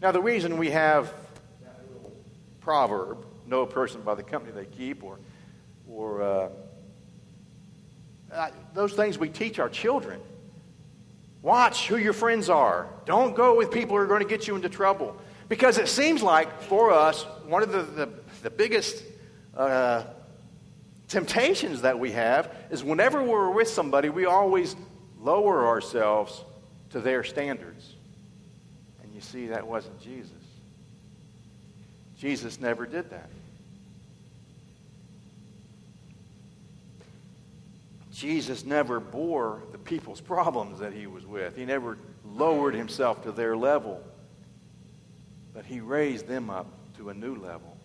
Now, 0.00 0.12
the 0.12 0.20
reason 0.20 0.58
we 0.58 0.70
have 0.70 1.12
that 1.62 1.80
proverb, 2.60 3.24
know 3.46 3.62
a 3.62 3.66
person 3.66 4.02
by 4.02 4.14
the 4.14 4.22
company 4.22 4.52
they 4.52 4.66
keep, 4.66 5.02
or, 5.02 5.18
or 5.88 6.22
uh, 6.22 6.48
uh, 8.34 8.50
those 8.74 8.92
things 8.92 9.18
we 9.18 9.28
teach 9.28 9.58
our 9.58 9.68
children. 9.68 10.20
Watch 11.42 11.88
who 11.88 11.96
your 11.96 12.14
friends 12.14 12.48
are. 12.48 12.88
Don't 13.04 13.36
go 13.36 13.56
with 13.56 13.70
people 13.70 13.96
who 13.96 14.02
are 14.02 14.06
going 14.06 14.22
to 14.22 14.28
get 14.28 14.48
you 14.48 14.56
into 14.56 14.68
trouble. 14.68 15.16
Because 15.48 15.78
it 15.78 15.88
seems 15.88 16.22
like 16.22 16.62
for 16.62 16.90
us, 16.90 17.22
one 17.46 17.62
of 17.62 17.70
the, 17.70 17.82
the, 17.82 18.08
the 18.42 18.50
biggest 18.50 19.04
uh, 19.56 20.04
temptations 21.08 21.82
that 21.82 21.98
we 21.98 22.12
have 22.12 22.52
is 22.70 22.82
whenever 22.82 23.22
we're 23.22 23.50
with 23.50 23.68
somebody, 23.68 24.08
we 24.08 24.24
always 24.24 24.74
lower 25.20 25.66
ourselves 25.66 26.44
to 26.90 27.00
their 27.00 27.24
standards 27.24 27.94
And 29.02 29.12
you 29.14 29.20
see, 29.20 29.48
that 29.48 29.66
wasn't 29.66 30.00
Jesus. 30.00 30.32
Jesus 32.16 32.60
never 32.60 32.86
did 32.86 33.10
that. 33.10 33.28
Jesus 38.14 38.64
never 38.64 39.00
bore 39.00 39.64
the 39.72 39.78
people's 39.78 40.20
problems 40.20 40.78
that 40.78 40.92
he 40.92 41.08
was 41.08 41.26
with. 41.26 41.56
He 41.56 41.64
never 41.64 41.98
lowered 42.24 42.74
himself 42.74 43.24
to 43.24 43.32
their 43.32 43.56
level, 43.56 44.00
but 45.52 45.66
he 45.66 45.80
raised 45.80 46.28
them 46.28 46.48
up 46.48 46.66
to 46.96 47.10
a 47.10 47.14
new 47.14 47.34
level. 47.34 47.76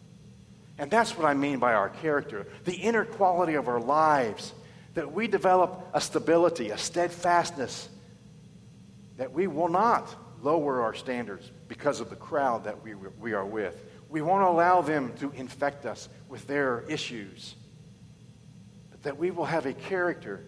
And 0.78 0.92
that's 0.92 1.18
what 1.18 1.26
I 1.26 1.34
mean 1.34 1.58
by 1.58 1.74
our 1.74 1.90
character 1.90 2.46
the 2.64 2.76
inner 2.76 3.06
quality 3.06 3.56
of 3.56 3.68
our 3.68 3.82
lives, 3.82 4.54
that 4.94 5.12
we 5.12 5.28
develop 5.28 5.90
a 5.94 6.02
stability, 6.02 6.70
a 6.70 6.78
steadfastness, 6.78 7.90
that 9.18 9.34
we 9.34 9.48
will 9.48 9.68
not 9.68 10.16
lower 10.44 10.82
our 10.84 10.94
standards 10.94 11.52
because 11.68 12.02
of 12.02 12.12
the 12.12 12.16
crowd 12.16 12.66
that 12.66 12.84
we, 12.84 12.94
we 12.94 13.34
are 13.34 13.46
with. 13.46 13.84
We 14.10 14.22
won't 14.22 14.44
allow 14.44 14.82
them 14.82 15.12
to 15.22 15.32
infect 15.32 15.88
us 15.88 16.08
with 16.30 16.46
their 16.46 16.82
issues, 16.88 17.56
that 19.04 19.18
we 19.18 19.32
will 19.32 19.46
have 19.46 19.66
a 19.66 19.74
character 19.74 20.44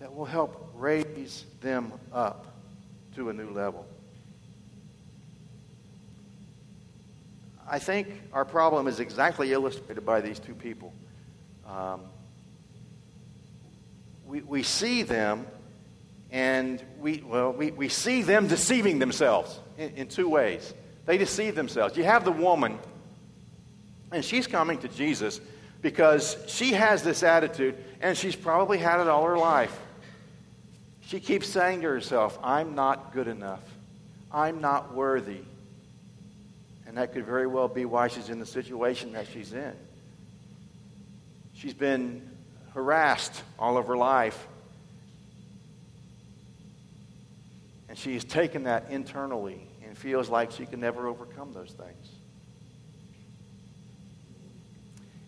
that 0.00 0.14
will 0.14 0.24
help 0.24 0.70
raise 0.74 1.44
them 1.60 1.92
up 2.12 2.46
to 3.14 3.30
a 3.30 3.32
new 3.32 3.50
level. 3.50 3.86
I 7.68 7.78
think 7.78 8.08
our 8.32 8.44
problem 8.44 8.86
is 8.86 9.00
exactly 9.00 9.52
illustrated 9.52 10.04
by 10.04 10.20
these 10.20 10.38
two 10.38 10.54
people. 10.54 10.92
Um, 11.66 12.02
we, 14.26 14.42
we 14.42 14.62
see 14.62 15.02
them 15.02 15.46
and 16.30 16.82
we, 16.98 17.22
well, 17.26 17.52
we, 17.52 17.70
we 17.70 17.88
see 17.88 18.22
them 18.22 18.48
deceiving 18.48 18.98
themselves 18.98 19.60
in, 19.78 19.90
in 19.94 20.08
two 20.08 20.28
ways. 20.28 20.74
They 21.06 21.16
deceive 21.16 21.54
themselves. 21.54 21.96
You 21.96 22.04
have 22.04 22.24
the 22.24 22.32
woman, 22.32 22.78
and 24.10 24.24
she's 24.24 24.46
coming 24.46 24.78
to 24.78 24.88
Jesus 24.88 25.40
because 25.84 26.38
she 26.46 26.72
has 26.72 27.02
this 27.02 27.22
attitude, 27.22 27.76
and 28.00 28.16
she's 28.16 28.34
probably 28.34 28.78
had 28.78 29.02
it 29.02 29.06
all 29.06 29.22
her 29.24 29.36
life. 29.36 29.78
She 31.02 31.20
keeps 31.20 31.46
saying 31.46 31.82
to 31.82 31.88
herself, 31.88 32.38
I'm 32.42 32.74
not 32.74 33.12
good 33.12 33.28
enough. 33.28 33.60
I'm 34.32 34.62
not 34.62 34.94
worthy. 34.94 35.42
And 36.86 36.96
that 36.96 37.12
could 37.12 37.26
very 37.26 37.46
well 37.46 37.68
be 37.68 37.84
why 37.84 38.08
she's 38.08 38.30
in 38.30 38.38
the 38.38 38.46
situation 38.46 39.12
that 39.12 39.26
she's 39.30 39.52
in. 39.52 39.74
She's 41.52 41.74
been 41.74 42.30
harassed 42.72 43.42
all 43.58 43.76
of 43.76 43.86
her 43.86 43.96
life. 43.96 44.48
And 47.90 47.98
she's 47.98 48.24
taken 48.24 48.64
that 48.64 48.86
internally 48.88 49.68
and 49.86 49.98
feels 49.98 50.30
like 50.30 50.50
she 50.50 50.64
can 50.64 50.80
never 50.80 51.06
overcome 51.06 51.52
those 51.52 51.72
things. 51.72 52.13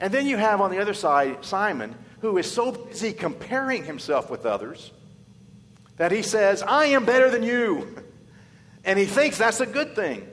And 0.00 0.12
then 0.12 0.26
you 0.26 0.37
have 0.37 0.61
on 0.61 0.70
the 0.70 0.78
other 0.78 0.94
side 0.94 1.44
Simon, 1.44 1.94
who 2.20 2.38
is 2.38 2.50
so 2.50 2.72
busy 2.72 3.12
comparing 3.12 3.85
himself 3.85 4.30
with 4.30 4.46
others 4.46 4.92
that 5.96 6.12
he 6.12 6.22
says, 6.22 6.62
I 6.62 6.87
am 6.87 7.04
better 7.04 7.30
than 7.30 7.42
you. 7.42 7.94
And 8.88 9.00
he 9.00 9.04
thinks 9.04 9.37
that's 9.37 9.59
a 9.59 9.66
good 9.66 9.96
thing. 9.96 10.24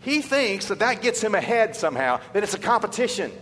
He 0.00 0.20
thinks 0.20 0.68
that 0.68 0.80
that 0.80 1.00
gets 1.00 1.22
him 1.22 1.34
ahead 1.34 1.74
somehow, 1.74 2.20
that 2.34 2.42
it's 2.42 2.52
a 2.52 2.58
competition. 2.58 3.32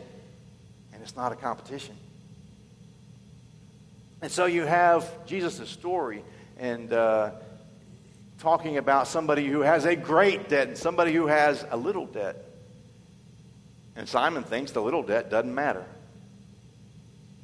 And 0.92 1.02
it's 1.02 1.16
not 1.16 1.32
a 1.32 1.34
competition. 1.34 1.96
And 4.22 4.30
so 4.30 4.46
you 4.46 4.62
have 4.62 5.26
Jesus' 5.26 5.68
story 5.68 6.22
and 6.58 6.92
uh, 6.92 7.32
talking 8.38 8.78
about 8.78 9.08
somebody 9.08 9.46
who 9.46 9.60
has 9.60 9.84
a 9.84 9.96
great 9.96 10.48
debt 10.48 10.68
and 10.68 10.78
somebody 10.78 11.12
who 11.12 11.26
has 11.26 11.66
a 11.70 11.76
little 11.76 12.06
debt. 12.06 12.45
And 13.96 14.06
Simon 14.06 14.44
thinks 14.44 14.72
the 14.72 14.82
little 14.82 15.02
debt 15.02 15.30
doesn't 15.30 15.54
matter. 15.54 15.84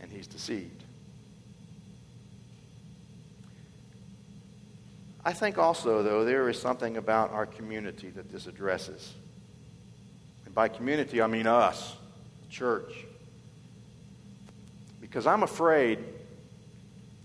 And 0.01 0.11
he's 0.11 0.27
deceived. 0.27 0.83
I 5.25 5.33
think 5.33 5.57
also, 5.57 6.03
though, 6.03 6.25
there 6.25 6.49
is 6.49 6.61
something 6.61 6.97
about 6.97 7.31
our 7.31 7.47
community 7.47 8.11
that 8.11 8.31
this 8.31 8.47
addresses. 8.47 9.15
And 10.45 10.55
by 10.55 10.69
community, 10.69 11.23
I 11.23 11.27
mean 11.29 11.47
us, 11.47 11.95
church. 12.51 12.93
Because 15.01 15.27
I'm 15.27 15.45
afraid 15.45 16.01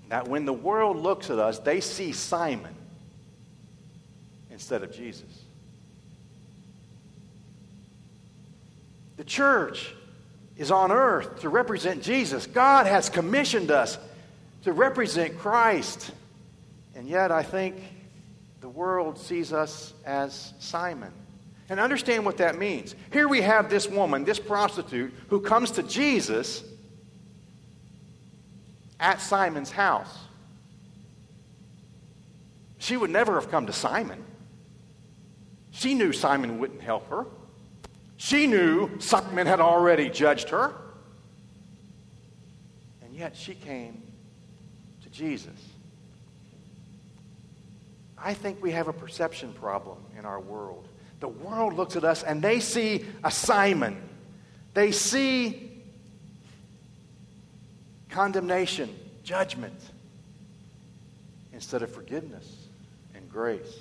that 0.10 0.28
when 0.28 0.46
the 0.46 0.54
world 0.54 0.98
looks 0.98 1.30
at 1.30 1.40
us, 1.40 1.60
they 1.60 1.82
see 1.82 2.12
Simon 2.12 2.76
instead 4.52 4.84
of 4.84 4.92
Jesus. 4.92 5.44
Church 9.28 9.94
is 10.58 10.72
on 10.72 10.92
earth 10.92 11.42
to 11.42 11.50
represent 11.50 12.02
Jesus. 12.02 12.48
God 12.48 12.88
has 12.88 13.10
commissioned 13.10 13.70
us 13.70 13.98
to 14.63 14.74
represent 14.74 15.38
Christ. 15.38 16.12
And 16.96 17.08
yet, 17.08 17.32
I 17.32 17.44
think 17.44 17.76
the 18.60 18.70
world 18.70 19.20
sees 19.20 19.54
us 19.54 19.94
as 20.06 20.54
Simon. 20.60 21.12
And 21.70 21.80
understand 21.80 22.26
what 22.26 22.38
that 22.38 22.58
means. 22.58 22.96
Here 23.12 23.28
we 23.28 23.42
have 23.42 23.70
this 23.70 23.88
woman, 23.88 24.24
this 24.24 24.40
prostitute, 24.40 25.13
who 25.28 25.42
comes 25.42 25.72
to 25.72 25.84
Jesus 25.84 26.63
at 29.00 29.22
Simon's 29.22 29.70
house. 29.70 30.18
She 32.80 32.96
would 32.96 33.10
never 33.10 33.36
have 33.36 33.52
come 33.52 33.68
to 33.68 33.74
Simon. 33.74 34.24
She 35.72 35.94
knew 35.94 36.13
Simon 36.13 36.60
wouldn't 36.60 36.82
help 36.82 37.10
her. 37.10 37.26
She 38.18 38.48
knew 38.48 39.00
Simon 39.00 39.46
had 39.46 39.60
already 39.60 40.10
judged 40.10 40.50
her. 40.50 40.74
And 43.04 43.16
yet 43.16 43.38
she 43.38 43.54
came 43.54 44.02
to 45.04 45.10
Jesus. 45.10 45.54
I 48.18 48.34
think 48.34 48.62
we 48.62 48.72
have 48.72 48.88
a 48.88 48.94
perception 48.94 49.54
problem 49.54 50.00
in 50.18 50.26
our 50.26 50.40
world. 50.40 50.88
The 51.20 51.28
world 51.28 51.76
looks 51.76 51.96
at 51.96 52.04
us 52.04 52.24
and 52.24 52.42
they 52.42 52.60
see 52.60 53.06
a 53.24 53.30
Simon. 53.30 54.02
They 54.74 54.92
see 54.92 55.72
condemnation, 58.10 58.94
judgment, 59.24 59.80
instead 61.54 61.84
of 61.84 61.92
forgiveness 61.92 62.68
and 63.14 63.30
grace. 63.32 63.78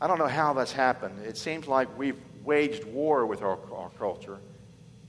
I 0.00 0.06
don't 0.06 0.18
know 0.18 0.26
how 0.26 0.52
that's 0.52 0.72
happened. 0.72 1.24
It 1.24 1.36
seems 1.36 1.66
like 1.66 1.96
we've 1.96 2.18
waged 2.44 2.84
war 2.84 3.26
with 3.26 3.42
our, 3.42 3.58
our 3.72 3.90
culture 3.98 4.38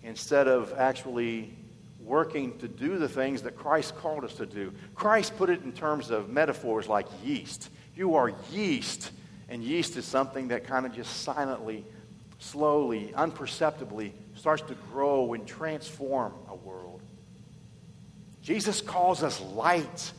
instead 0.04 0.48
of 0.48 0.74
actually 0.78 1.56
working 2.00 2.58
to 2.60 2.68
do 2.68 2.98
the 2.98 3.08
things 3.08 3.42
that 3.44 3.56
Christ 3.56 3.96
called 3.98 4.24
us 4.26 4.34
to 4.36 4.46
do. 4.46 4.74
Christ 4.94 5.38
put 5.38 5.50
it 5.50 5.64
in 5.64 5.72
terms 5.72 6.10
of 6.10 6.30
metaphors 6.30 6.88
like 6.88 7.08
yeast. 7.24 7.70
You 7.96 8.16
are 8.16 8.34
yeast, 8.52 9.12
and 9.50 9.64
yeast 9.64 9.96
is 9.98 10.06
something 10.06 10.50
that 10.50 10.66
kind 10.66 10.86
of 10.86 10.94
just 10.94 11.24
silently, 11.24 11.86
slowly, 12.40 13.14
unperceptibly 13.16 14.14
starts 14.36 14.64
to 14.64 14.76
grow 14.92 15.34
and 15.34 15.48
transform 15.48 16.34
a 16.50 16.56
world. 16.56 17.02
Jesus 18.42 18.82
calls 18.82 19.24
us 19.24 19.40
light, 19.40 20.12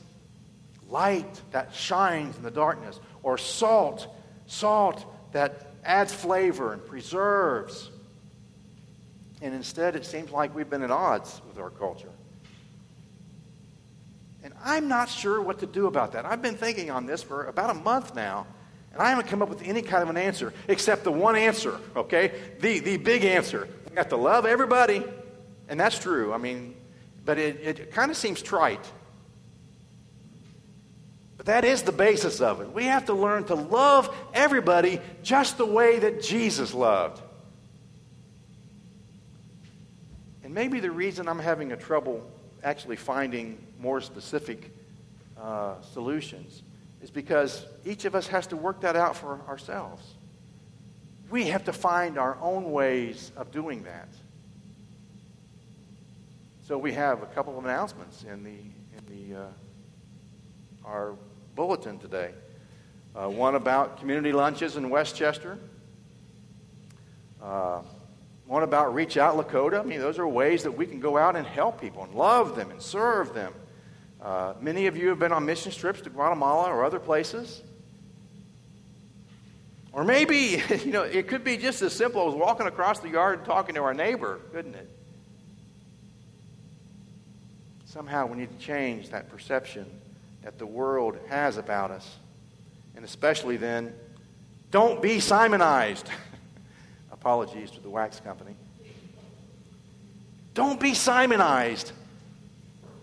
light 0.88 1.40
that 1.50 1.74
shines 1.74 2.36
in 2.36 2.42
the 2.42 2.50
darkness, 2.50 2.98
or 3.22 3.36
salt, 3.36 4.06
salt 4.46 5.04
that 5.32 5.73
adds 5.84 6.12
flavor 6.12 6.72
and 6.72 6.84
preserves. 6.84 7.90
And 9.42 9.54
instead, 9.54 9.96
it 9.96 10.04
seems 10.06 10.30
like 10.30 10.54
we've 10.54 10.70
been 10.70 10.82
at 10.82 10.90
odds 10.90 11.40
with 11.46 11.58
our 11.58 11.70
culture. 11.70 12.08
And 14.42 14.52
I'm 14.62 14.88
not 14.88 15.08
sure 15.08 15.40
what 15.40 15.58
to 15.60 15.66
do 15.66 15.86
about 15.86 16.12
that. 16.12 16.26
I've 16.26 16.42
been 16.42 16.56
thinking 16.56 16.90
on 16.90 17.06
this 17.06 17.22
for 17.22 17.46
about 17.46 17.70
a 17.70 17.74
month 17.74 18.14
now, 18.14 18.46
and 18.92 19.00
I 19.00 19.08
haven't 19.08 19.26
come 19.26 19.42
up 19.42 19.48
with 19.48 19.62
any 19.62 19.82
kind 19.82 20.02
of 20.02 20.10
an 20.10 20.16
answer 20.16 20.52
except 20.68 21.04
the 21.04 21.12
one 21.12 21.34
answer, 21.34 21.78
okay? 21.96 22.32
The, 22.60 22.78
the 22.80 22.96
big 22.98 23.24
answer. 23.24 23.68
We 23.90 23.96
have 23.96 24.08
to 24.10 24.16
love 24.16 24.44
everybody, 24.44 25.02
and 25.68 25.80
that's 25.80 25.98
true. 25.98 26.32
I 26.32 26.38
mean, 26.38 26.74
but 27.24 27.38
it, 27.38 27.60
it 27.62 27.90
kind 27.90 28.10
of 28.10 28.16
seems 28.16 28.42
trite. 28.42 28.84
But 31.44 31.52
that 31.52 31.64
is 31.64 31.82
the 31.82 31.92
basis 31.92 32.40
of 32.40 32.60
it. 32.62 32.72
We 32.72 32.84
have 32.84 33.06
to 33.06 33.14
learn 33.14 33.44
to 33.44 33.54
love 33.54 34.14
everybody 34.32 35.00
just 35.22 35.58
the 35.58 35.66
way 35.66 35.98
that 35.98 36.22
Jesus 36.22 36.72
loved. 36.72 37.20
And 40.42 40.54
maybe 40.54 40.80
the 40.80 40.90
reason 40.90 41.28
I'm 41.28 41.38
having 41.38 41.72
a 41.72 41.76
trouble 41.76 42.26
actually 42.62 42.96
finding 42.96 43.58
more 43.78 44.00
specific 44.00 44.70
uh, 45.38 45.80
solutions 45.92 46.62
is 47.02 47.10
because 47.10 47.66
each 47.84 48.06
of 48.06 48.14
us 48.14 48.26
has 48.28 48.46
to 48.46 48.56
work 48.56 48.80
that 48.80 48.96
out 48.96 49.14
for 49.14 49.40
ourselves. 49.46 50.02
We 51.30 51.46
have 51.48 51.64
to 51.64 51.72
find 51.74 52.16
our 52.16 52.38
own 52.40 52.72
ways 52.72 53.32
of 53.36 53.50
doing 53.52 53.82
that. 53.82 54.08
So 56.66 56.78
we 56.78 56.92
have 56.92 57.22
a 57.22 57.26
couple 57.26 57.58
of 57.58 57.64
announcements 57.64 58.24
in 58.24 58.44
the 58.44 58.50
in 58.50 59.30
the 59.30 59.40
uh, 59.42 59.46
our 60.86 61.14
bulletin 61.54 61.98
today. 61.98 62.30
Uh, 63.14 63.28
one 63.28 63.54
about 63.54 64.00
community 64.00 64.32
lunches 64.32 64.76
in 64.76 64.90
Westchester. 64.90 65.58
Uh, 67.40 67.82
one 68.46 68.62
about 68.62 68.92
Reach 68.94 69.16
Out 69.16 69.36
Lakota. 69.36 69.80
I 69.80 69.84
mean, 69.84 70.00
those 70.00 70.18
are 70.18 70.26
ways 70.26 70.64
that 70.64 70.72
we 70.72 70.86
can 70.86 70.98
go 71.00 71.16
out 71.16 71.36
and 71.36 71.46
help 71.46 71.80
people 71.80 72.02
and 72.02 72.14
love 72.14 72.56
them 72.56 72.70
and 72.70 72.82
serve 72.82 73.32
them. 73.32 73.54
Uh, 74.20 74.54
many 74.60 74.86
of 74.86 74.96
you 74.96 75.10
have 75.10 75.18
been 75.18 75.32
on 75.32 75.46
mission 75.46 75.70
trips 75.70 76.00
to 76.02 76.10
Guatemala 76.10 76.70
or 76.70 76.84
other 76.84 76.98
places. 76.98 77.62
Or 79.92 80.02
maybe, 80.02 80.60
you 80.84 80.90
know, 80.90 81.02
it 81.02 81.28
could 81.28 81.44
be 81.44 81.56
just 81.56 81.82
as 81.82 81.92
simple 81.92 82.28
as 82.28 82.34
walking 82.34 82.66
across 82.66 82.98
the 82.98 83.10
yard 83.10 83.38
and 83.38 83.46
talking 83.46 83.76
to 83.76 83.82
our 83.82 83.94
neighbor, 83.94 84.40
couldn't 84.52 84.74
it? 84.74 84.90
Somehow 87.84 88.26
we 88.26 88.38
need 88.38 88.58
to 88.58 88.64
change 88.64 89.10
that 89.10 89.30
perception 89.30 89.86
that 90.44 90.58
the 90.58 90.66
world 90.66 91.18
has 91.28 91.56
about 91.56 91.90
us. 91.90 92.08
And 92.94 93.04
especially 93.04 93.56
then, 93.56 93.94
don't 94.70 95.02
be 95.02 95.18
Simonized. 95.18 96.08
Apologies 97.12 97.70
to 97.72 97.80
the 97.80 97.88
wax 97.88 98.20
company. 98.20 98.54
Don't 100.52 100.78
be 100.78 100.94
Simonized. 100.94 101.92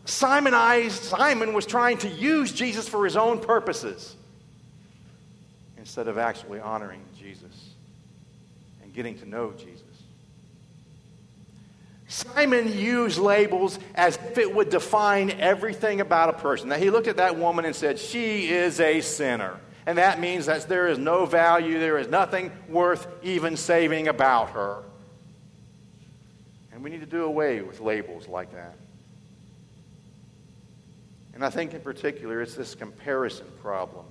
Simonized, 0.06 1.04
Simon 1.04 1.54
was 1.54 1.65
trying 1.65 1.97
to 1.99 2.08
use 2.08 2.51
Jesus 2.51 2.88
for 2.88 3.04
his 3.06 3.17
own 3.17 3.39
purposes 3.39 4.15
instead 5.77 6.08
of 6.08 6.17
actually 6.17 6.60
honoring 6.60 7.01
Jesus 7.19 7.71
and 8.82 8.93
getting 8.93 9.17
to 9.19 9.27
know 9.27 9.51
Jesus. 9.51 9.82
Simon 12.12 12.78
used 12.78 13.17
labels 13.17 13.80
as 13.95 14.17
if 14.17 14.38
it 14.38 14.54
would 14.54 14.69
define 14.69 15.32
everything 15.32 16.02
about 16.02 16.28
a 16.28 16.34
person. 16.34 16.67
Now, 16.67 16.76
he 16.76 16.89
looked 16.89 17.08
at 17.08 17.15
that 17.15 17.38
woman 17.38 17.63
and 17.63 17.74
said, 17.74 17.97
She 17.97 18.50
is 18.50 18.82
a 18.82 19.00
sinner. 19.00 19.58
And 19.86 19.97
that 19.97 20.19
means 20.19 20.47
that 20.47 20.67
there 20.67 20.89
is 20.89 20.97
no 20.97 21.26
value, 21.26 21.80
there 21.80 21.97
is 21.97 22.10
nothing 22.10 22.52
worth 22.67 23.08
even 23.24 23.56
saving 23.56 24.10
about 24.10 24.50
her. 24.50 24.84
And 26.74 26.84
we 26.84 26.89
need 26.89 27.00
to 27.00 27.06
do 27.06 27.24
away 27.24 27.62
with 27.62 27.80
labels 27.80 28.28
like 28.28 28.52
that. 28.52 28.76
And 31.34 31.45
I 31.45 31.50
think 31.50 31.74
in 31.74 31.80
particular, 31.80 32.41
it's 32.41 32.56
this 32.56 32.76
comparison 32.76 33.47
problem 33.62 34.06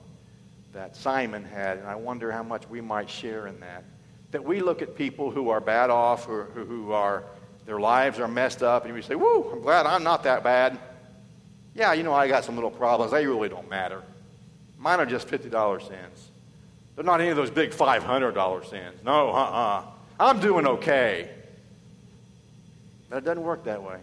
that 0.73 0.97
Simon 0.97 1.45
had, 1.45 1.77
and 1.77 1.87
I 1.87 1.97
wonder 1.97 2.33
how 2.33 2.45
much 2.45 2.67
we 2.67 2.81
might 2.81 3.11
share 3.11 3.47
in 3.47 3.61
that. 3.61 3.85
That 4.31 4.43
we 4.43 4.61
look 4.61 4.81
at 4.81 4.97
people 4.97 5.31
who 5.31 5.51
are 5.51 5.61
bad 5.61 5.91
off 5.91 6.29
or 6.31 6.45
who 6.55 6.93
are 6.93 7.25
their 7.71 7.79
lives 7.79 8.19
are 8.19 8.27
messed 8.27 8.65
up, 8.65 8.85
and 8.85 8.97
you 8.97 9.01
say, 9.01 9.15
Woo, 9.15 9.49
I'm 9.53 9.61
glad 9.61 9.87
I'm 9.87 10.03
not 10.03 10.25
that 10.25 10.43
bad. 10.43 10.77
Yeah, 11.73 11.93
you 11.93 12.03
know, 12.03 12.13
I 12.13 12.27
got 12.27 12.45
some 12.45 12.57
little 12.57 12.71
problems. 12.73 13.13
They 13.13 13.25
really 13.25 13.49
don't 13.49 13.71
matter. 13.71 14.03
Mine 14.77 14.99
are 14.99 15.07
just 15.07 15.29
$50 15.29 15.87
cents. 15.87 16.31
They're 16.97 17.05
not 17.05 17.21
any 17.21 17.31
of 17.31 17.37
those 17.37 17.49
big 17.49 17.71
$500 17.71 18.69
cents. 18.69 19.05
No, 19.05 19.31
uh 19.31 19.33
uh-uh. 19.35 19.79
uh. 19.79 19.85
i 20.19 20.31
am 20.31 20.41
doing 20.41 20.67
okay. 20.67 21.31
But 23.09 23.19
it 23.19 23.25
doesn't 23.25 23.45
work 23.45 23.63
that 23.67 23.85
way. 23.85 24.01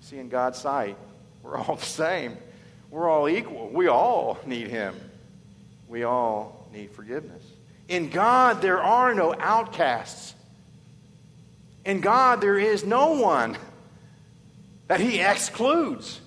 See, 0.00 0.16
in 0.16 0.30
God's 0.30 0.58
sight, 0.58 0.96
we're 1.42 1.58
all 1.58 1.76
the 1.80 1.84
same. 1.84 2.38
We're 2.90 3.10
all 3.10 3.28
equal. 3.28 3.68
We 3.68 3.88
all 3.88 4.38
need 4.46 4.68
Him. 4.68 4.94
We 5.86 6.04
all 6.04 6.66
need 6.72 6.92
forgiveness. 6.92 7.44
In 7.88 8.08
God, 8.08 8.62
there 8.62 8.82
are 8.82 9.12
no 9.12 9.34
outcasts. 9.38 10.32
In 11.86 12.00
God, 12.00 12.40
there 12.40 12.58
is 12.58 12.84
no 12.84 13.12
one 13.12 13.56
that 14.88 14.98
He 14.98 15.20
excludes, 15.20 16.20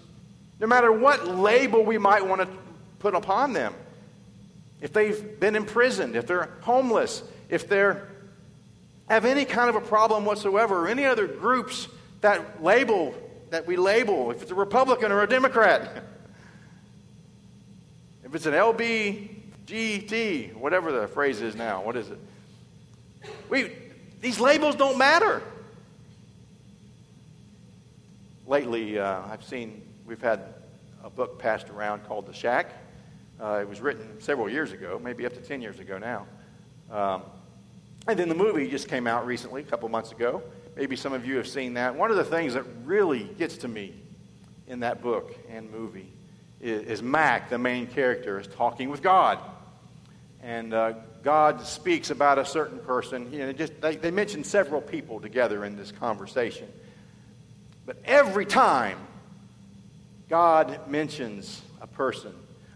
no 0.58 0.66
matter 0.66 0.92
what 0.92 1.28
label 1.28 1.84
we 1.84 1.98
might 1.98 2.26
want 2.26 2.42
to 2.42 2.48
put 3.00 3.14
upon 3.14 3.52
them. 3.52 3.74
If 4.80 4.94
they've 4.94 5.38
been 5.40 5.58
imprisoned, 5.58 6.16
if 6.16 6.26
they're 6.26 6.50
homeless, 6.62 7.22
if 7.50 7.68
they're 7.68 8.08
have 9.10 9.26
any 9.26 9.44
kind 9.44 9.70
of 9.70 9.76
a 9.76 9.82
problem 9.82 10.24
whatsoever, 10.24 10.86
or 10.86 10.88
any 10.88 11.04
other 11.04 11.28
groups 11.28 11.90
that 12.22 12.64
label 12.64 13.14
that 13.50 13.68
we 13.68 13.76
label, 13.76 14.32
if 14.32 14.44
it's 14.44 14.52
a 14.52 14.56
Republican 14.56 15.12
or 15.12 15.24
a 15.24 15.28
Democrat, 15.28 15.92
if 18.24 18.34
it's 18.34 18.46
an 18.46 18.54
LBGT, 18.54 20.56
whatever 20.56 20.94
the 20.94 21.08
phrase 21.08 21.42
is 21.42 21.56
now, 21.56 21.84
what 21.84 21.98
is 21.98 22.10
it? 22.10 22.20
We, 23.50 23.72
these 24.22 24.40
labels 24.40 24.76
don't 24.76 24.98
matter. 24.98 25.42
Lately, 28.48 29.00
uh, 29.00 29.22
I've 29.30 29.44
seen, 29.44 29.82
we've 30.06 30.22
had 30.22 30.42
a 31.04 31.10
book 31.10 31.40
passed 31.40 31.70
around 31.70 32.06
called 32.06 32.26
The 32.26 32.34
Shack. 32.34 32.74
Uh, 33.40 33.60
it 33.62 33.70
was 33.70 33.80
written 33.80 34.20
several 34.20 34.50
years 34.50 34.74
ago, 34.74 35.00
maybe 35.02 35.26
up 35.26 35.34
to 35.34 35.40
10 35.40 35.62
years 35.62 35.80
ago 35.80 35.98
now. 35.98 36.26
Um, 36.92 37.22
and 38.08 38.20
then 38.20 38.28
the 38.28 38.36
movie 38.36 38.68
just 38.70 38.90
came 38.90 39.08
out 39.08 39.26
recently, 39.26 39.62
a 39.62 39.66
couple 39.66 39.88
months 39.88 40.12
ago. 40.12 40.42
Maybe 40.76 40.96
some 40.96 41.14
of 41.14 41.26
you 41.26 41.38
have 41.38 41.48
seen 41.48 41.76
that. 41.76 41.96
One 41.96 42.12
of 42.12 42.18
the 42.18 42.24
things 42.24 42.56
that 42.56 42.66
really 42.84 43.24
gets 43.38 43.58
to 43.58 43.68
me 43.68 43.94
in 44.68 44.82
that 44.82 45.02
book 45.02 45.36
and 45.50 45.72
movie 45.72 46.12
is, 46.60 46.84
is 46.84 47.04
Mack, 47.04 47.50
the 47.50 47.58
main 47.58 47.88
character, 47.88 48.40
is 48.40 48.48
talking 48.48 48.90
with 48.90 49.02
God. 49.02 49.40
And 50.42 50.74
uh, 50.74 50.94
God 51.24 51.66
speaks 51.66 52.10
about 52.10 52.38
a 52.38 52.46
certain 52.46 52.80
person. 52.80 53.32
You 53.32 53.40
know, 53.40 53.52
just, 53.52 53.80
they, 53.82 53.96
they 53.96 54.12
mention 54.12 54.44
several 54.44 54.82
people 54.82 55.20
together 55.20 55.66
in 55.66 55.76
this 55.76 55.92
conversation. 55.92 56.68
But 57.86 57.98
every 58.06 58.46
time 58.46 58.98
God 60.30 60.88
mentions 60.88 61.62
a 61.82 61.88
person, 61.88 62.34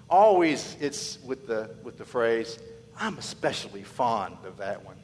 always 0.10 0.76
it's 0.80 1.20
with 1.24 1.48
the, 1.48 1.70
with 1.84 1.98
the 1.98 2.06
phrase, 2.06 2.60
I'm 3.00 3.18
especially 3.18 3.84
fond 3.84 4.38
of 4.46 4.58
that 4.58 4.84
one. 4.84 4.96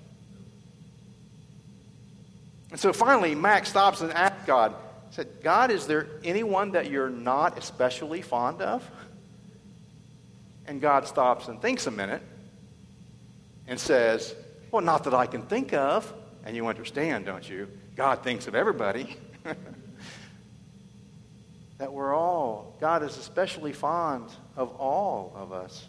And 2.71 2.80
so 2.80 2.93
finally, 2.93 3.36
Max 3.36 3.69
stops 3.69 4.02
and 4.02 4.12
asks 4.12 4.45
God, 4.45 4.75
said, 5.12 5.28
God, 5.41 5.71
is 5.71 5.88
there 5.88 6.08
anyone 6.23 6.71
that 6.71 6.91
you're 6.91 7.10
not 7.10 7.58
especially 7.58 8.21
fond 8.21 8.62
of? 8.62 8.88
And 10.67 10.80
God 10.80 11.08
stops 11.08 11.47
and 11.47 11.60
thinks 11.62 11.88
a 11.88 11.91
minute 11.91 12.21
and 13.69 13.79
says, 13.79 14.36
Well, 14.71 14.82
not 14.82 15.05
that 15.05 15.13
I 15.13 15.27
can 15.27 15.43
think 15.43 15.73
of. 15.73 16.12
And 16.43 16.55
you 16.55 16.67
understand, 16.67 17.25
don't 17.25 17.47
you? 17.47 17.69
God 17.95 18.23
thinks 18.23 18.47
of 18.47 18.55
everybody. 18.55 19.15
that 21.77 21.93
we're 21.93 22.13
all, 22.13 22.75
God 22.82 23.03
is 23.03 23.17
especially 23.17 23.71
fond 23.71 24.29
of 24.58 24.75
all 24.75 25.32
of 25.36 25.53
us. 25.53 25.88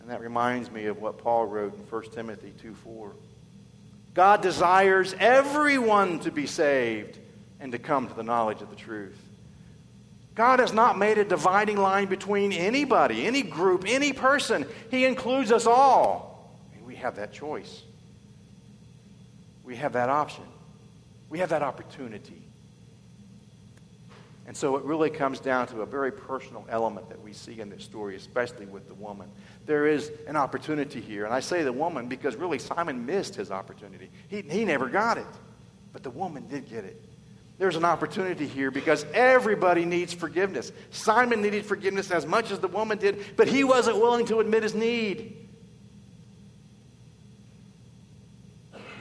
And 0.00 0.10
that 0.10 0.20
reminds 0.20 0.70
me 0.70 0.86
of 0.86 1.00
what 1.00 1.18
Paul 1.18 1.46
wrote 1.46 1.74
in 1.74 1.80
1 1.80 2.02
Timothy 2.10 2.52
2 2.60 2.74
4. 2.74 3.12
God 4.14 4.42
desires 4.42 5.14
everyone 5.18 6.20
to 6.20 6.30
be 6.30 6.46
saved 6.46 7.18
and 7.60 7.72
to 7.72 7.78
come 7.78 8.08
to 8.08 8.14
the 8.14 8.22
knowledge 8.22 8.60
of 8.60 8.68
the 8.68 8.76
truth. 8.76 9.18
God 10.34 10.58
has 10.58 10.72
not 10.72 10.98
made 10.98 11.18
a 11.18 11.24
dividing 11.24 11.76
line 11.76 12.08
between 12.08 12.52
anybody, 12.52 13.26
any 13.26 13.42
group, 13.42 13.84
any 13.86 14.12
person. 14.12 14.66
He 14.90 15.04
includes 15.04 15.52
us 15.52 15.66
all. 15.66 16.31
Have 17.02 17.16
that 17.16 17.32
choice. 17.32 17.82
We 19.64 19.74
have 19.74 19.94
that 19.94 20.08
option. 20.08 20.44
We 21.30 21.40
have 21.40 21.48
that 21.48 21.62
opportunity. 21.62 22.40
And 24.46 24.56
so 24.56 24.76
it 24.76 24.84
really 24.84 25.10
comes 25.10 25.40
down 25.40 25.66
to 25.68 25.82
a 25.82 25.86
very 25.86 26.12
personal 26.12 26.64
element 26.68 27.08
that 27.08 27.20
we 27.20 27.32
see 27.32 27.60
in 27.60 27.70
this 27.70 27.82
story, 27.82 28.14
especially 28.14 28.66
with 28.66 28.86
the 28.86 28.94
woman. 28.94 29.28
There 29.66 29.88
is 29.88 30.12
an 30.28 30.36
opportunity 30.36 31.00
here. 31.00 31.24
And 31.24 31.34
I 31.34 31.40
say 31.40 31.64
the 31.64 31.72
woman 31.72 32.06
because 32.06 32.36
really 32.36 32.60
Simon 32.60 33.04
missed 33.04 33.34
his 33.34 33.50
opportunity. 33.50 34.08
He, 34.28 34.42
he 34.42 34.64
never 34.64 34.88
got 34.88 35.18
it, 35.18 35.26
but 35.92 36.04
the 36.04 36.10
woman 36.10 36.46
did 36.46 36.68
get 36.68 36.84
it. 36.84 37.02
There's 37.58 37.76
an 37.76 37.84
opportunity 37.84 38.46
here 38.46 38.70
because 38.70 39.04
everybody 39.12 39.84
needs 39.84 40.12
forgiveness. 40.12 40.70
Simon 40.92 41.42
needed 41.42 41.66
forgiveness 41.66 42.12
as 42.12 42.26
much 42.26 42.52
as 42.52 42.60
the 42.60 42.68
woman 42.68 42.98
did, 42.98 43.36
but 43.36 43.48
he 43.48 43.64
wasn't 43.64 43.96
willing 43.96 44.26
to 44.26 44.38
admit 44.38 44.62
his 44.62 44.74
need. 44.74 45.41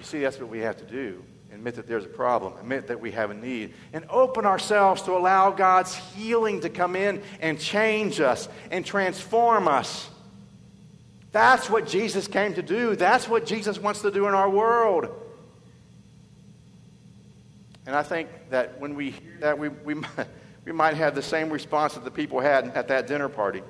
You 0.01 0.05
see, 0.05 0.19
that's 0.21 0.39
what 0.39 0.49
we 0.49 0.61
have 0.61 0.77
to 0.77 0.85
do 0.85 1.23
admit 1.53 1.75
that 1.75 1.85
there's 1.85 2.05
a 2.05 2.09
problem, 2.09 2.53
admit 2.57 2.87
that 2.87 2.99
we 2.99 3.11
have 3.11 3.29
a 3.29 3.35
need, 3.35 3.71
and 3.93 4.03
open 4.09 4.47
ourselves 4.47 5.03
to 5.03 5.11
allow 5.11 5.51
God's 5.51 5.93
healing 5.93 6.61
to 6.61 6.69
come 6.69 6.95
in 6.95 7.21
and 7.39 7.59
change 7.59 8.19
us 8.19 8.49
and 8.71 8.83
transform 8.83 9.67
us. 9.67 10.09
That's 11.31 11.69
what 11.69 11.87
Jesus 11.87 12.27
came 12.27 12.55
to 12.55 12.63
do. 12.63 12.95
That's 12.95 13.29
what 13.29 13.45
Jesus 13.45 13.77
wants 13.77 14.01
to 14.01 14.09
do 14.09 14.27
in 14.27 14.33
our 14.33 14.49
world. 14.49 15.09
And 17.85 17.95
I 17.95 18.01
think 18.01 18.27
that 18.49 18.79
when 18.79 18.95
we 18.95 19.11
hear 19.11 19.37
that, 19.41 19.59
we, 19.59 19.69
we, 19.69 19.93
we 20.65 20.71
might 20.71 20.95
have 20.95 21.13
the 21.13 21.21
same 21.21 21.51
response 21.51 21.93
that 21.93 22.03
the 22.03 22.09
people 22.09 22.39
had 22.39 22.69
at 22.69 22.87
that 22.87 23.05
dinner 23.05 23.29
party. 23.29 23.61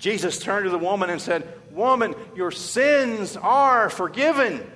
Jesus 0.00 0.40
turned 0.40 0.64
to 0.64 0.70
the 0.70 0.78
woman 0.78 1.10
and 1.10 1.22
said, 1.22 1.46
Woman, 1.70 2.16
your 2.34 2.50
sins 2.50 3.36
are 3.36 3.88
forgiven. 3.88 4.68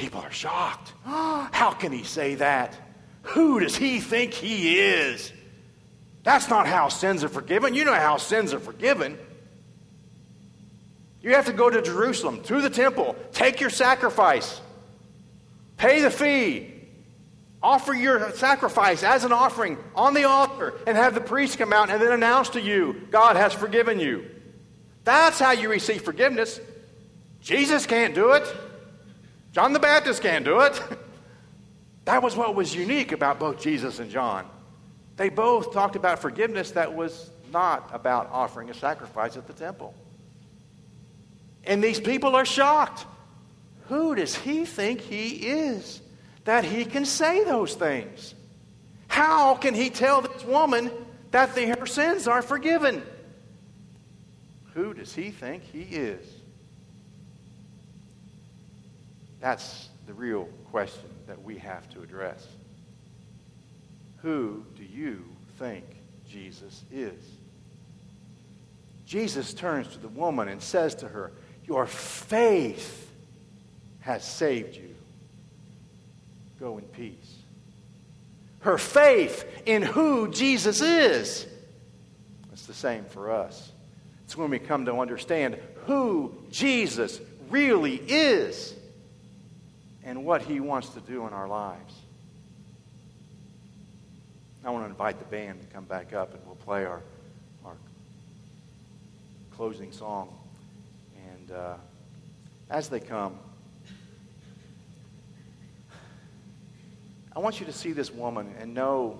People 0.00 0.22
are 0.22 0.32
shocked. 0.32 0.94
How 1.04 1.72
can 1.78 1.92
he 1.92 2.04
say 2.04 2.36
that? 2.36 2.74
Who 3.22 3.60
does 3.60 3.76
he 3.76 4.00
think 4.00 4.32
he 4.32 4.80
is? 4.80 5.30
That's 6.22 6.48
not 6.48 6.66
how 6.66 6.88
sins 6.88 7.22
are 7.22 7.28
forgiven. 7.28 7.74
You 7.74 7.84
know 7.84 7.92
how 7.92 8.16
sins 8.16 8.54
are 8.54 8.60
forgiven. 8.60 9.18
You 11.20 11.34
have 11.34 11.44
to 11.46 11.52
go 11.52 11.68
to 11.68 11.82
Jerusalem, 11.82 12.42
to 12.44 12.62
the 12.62 12.70
temple, 12.70 13.14
take 13.32 13.60
your 13.60 13.68
sacrifice, 13.68 14.62
pay 15.76 16.00
the 16.00 16.10
fee, 16.10 16.72
offer 17.62 17.92
your 17.92 18.32
sacrifice 18.32 19.02
as 19.02 19.24
an 19.24 19.32
offering 19.32 19.76
on 19.94 20.14
the 20.14 20.24
altar, 20.24 20.72
and 20.86 20.96
have 20.96 21.14
the 21.14 21.20
priest 21.20 21.58
come 21.58 21.74
out 21.74 21.90
and 21.90 22.00
then 22.00 22.12
announce 22.12 22.48
to 22.50 22.60
you, 22.62 23.06
God 23.10 23.36
has 23.36 23.52
forgiven 23.52 24.00
you. 24.00 24.24
That's 25.04 25.38
how 25.38 25.50
you 25.50 25.68
receive 25.68 26.00
forgiveness. 26.00 26.58
Jesus 27.42 27.84
can't 27.84 28.14
do 28.14 28.32
it. 28.32 28.50
John 29.52 29.72
the 29.72 29.80
Baptist 29.80 30.22
can't 30.22 30.44
do 30.44 30.60
it. 30.60 30.80
that 32.04 32.22
was 32.22 32.36
what 32.36 32.54
was 32.54 32.74
unique 32.74 33.12
about 33.12 33.38
both 33.38 33.60
Jesus 33.60 33.98
and 33.98 34.10
John. 34.10 34.46
They 35.16 35.28
both 35.28 35.72
talked 35.72 35.96
about 35.96 36.20
forgiveness 36.20 36.70
that 36.72 36.94
was 36.94 37.30
not 37.52 37.90
about 37.92 38.30
offering 38.32 38.70
a 38.70 38.74
sacrifice 38.74 39.36
at 39.36 39.46
the 39.46 39.52
temple. 39.52 39.94
And 41.64 41.82
these 41.82 42.00
people 42.00 42.36
are 42.36 42.44
shocked. 42.44 43.04
Who 43.88 44.14
does 44.14 44.34
he 44.34 44.64
think 44.64 45.00
he 45.00 45.28
is 45.30 46.00
that 46.44 46.64
he 46.64 46.84
can 46.84 47.04
say 47.04 47.44
those 47.44 47.74
things? 47.74 48.34
How 49.08 49.56
can 49.56 49.74
he 49.74 49.90
tell 49.90 50.22
this 50.22 50.44
woman 50.44 50.90
that 51.32 51.50
her 51.50 51.86
sins 51.86 52.28
are 52.28 52.42
forgiven? 52.42 53.02
Who 54.74 54.94
does 54.94 55.14
he 55.14 55.30
think 55.30 55.64
he 55.64 55.82
is? 55.82 56.24
That's 59.40 59.88
the 60.06 60.12
real 60.12 60.44
question 60.70 61.08
that 61.26 61.42
we 61.42 61.58
have 61.58 61.88
to 61.90 62.02
address. 62.02 62.46
Who 64.18 64.64
do 64.76 64.84
you 64.84 65.24
think 65.58 65.84
Jesus 66.28 66.84
is? 66.92 67.14
Jesus 69.06 69.54
turns 69.54 69.88
to 69.88 69.98
the 69.98 70.08
woman 70.08 70.48
and 70.48 70.62
says 70.62 70.94
to 70.96 71.08
her, 71.08 71.32
Your 71.64 71.86
faith 71.86 73.10
has 74.00 74.24
saved 74.24 74.76
you. 74.76 74.94
Go 76.60 76.78
in 76.78 76.84
peace. 76.84 77.36
Her 78.60 78.76
faith 78.76 79.44
in 79.64 79.82
who 79.82 80.30
Jesus 80.30 80.82
is. 80.82 81.46
It's 82.52 82.66
the 82.66 82.74
same 82.74 83.04
for 83.04 83.30
us. 83.30 83.72
It's 84.24 84.36
when 84.36 84.50
we 84.50 84.58
come 84.58 84.84
to 84.84 85.00
understand 85.00 85.56
who 85.86 86.34
Jesus 86.50 87.20
really 87.48 87.96
is 87.96 88.74
and 90.04 90.24
what 90.24 90.42
He 90.42 90.60
wants 90.60 90.90
to 90.90 91.00
do 91.00 91.26
in 91.26 91.32
our 91.32 91.48
lives. 91.48 91.94
I 94.64 94.70
want 94.70 94.84
to 94.84 94.90
invite 94.90 95.18
the 95.18 95.24
band 95.24 95.62
to 95.62 95.66
come 95.68 95.84
back 95.84 96.12
up 96.12 96.34
and 96.34 96.42
we'll 96.44 96.54
play 96.56 96.84
our, 96.84 97.00
our 97.64 97.74
closing 99.56 99.90
song. 99.90 100.36
And 101.32 101.52
uh, 101.52 101.74
as 102.68 102.88
they 102.88 103.00
come, 103.00 103.38
I 107.34 107.38
want 107.38 107.58
you 107.58 107.66
to 107.66 107.72
see 107.72 107.92
this 107.92 108.12
woman 108.12 108.54
and 108.58 108.74
know 108.74 109.18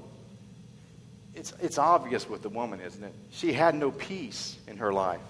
it's, 1.35 1.55
it's 1.63 1.79
obvious 1.79 2.29
with 2.29 2.43
the 2.43 2.49
woman, 2.49 2.81
isn't 2.81 3.03
it? 3.03 3.15
She 3.31 3.53
had 3.53 3.75
no 3.75 3.91
peace 3.93 4.59
in 4.67 4.77
her 4.77 4.93
life. 4.93 5.21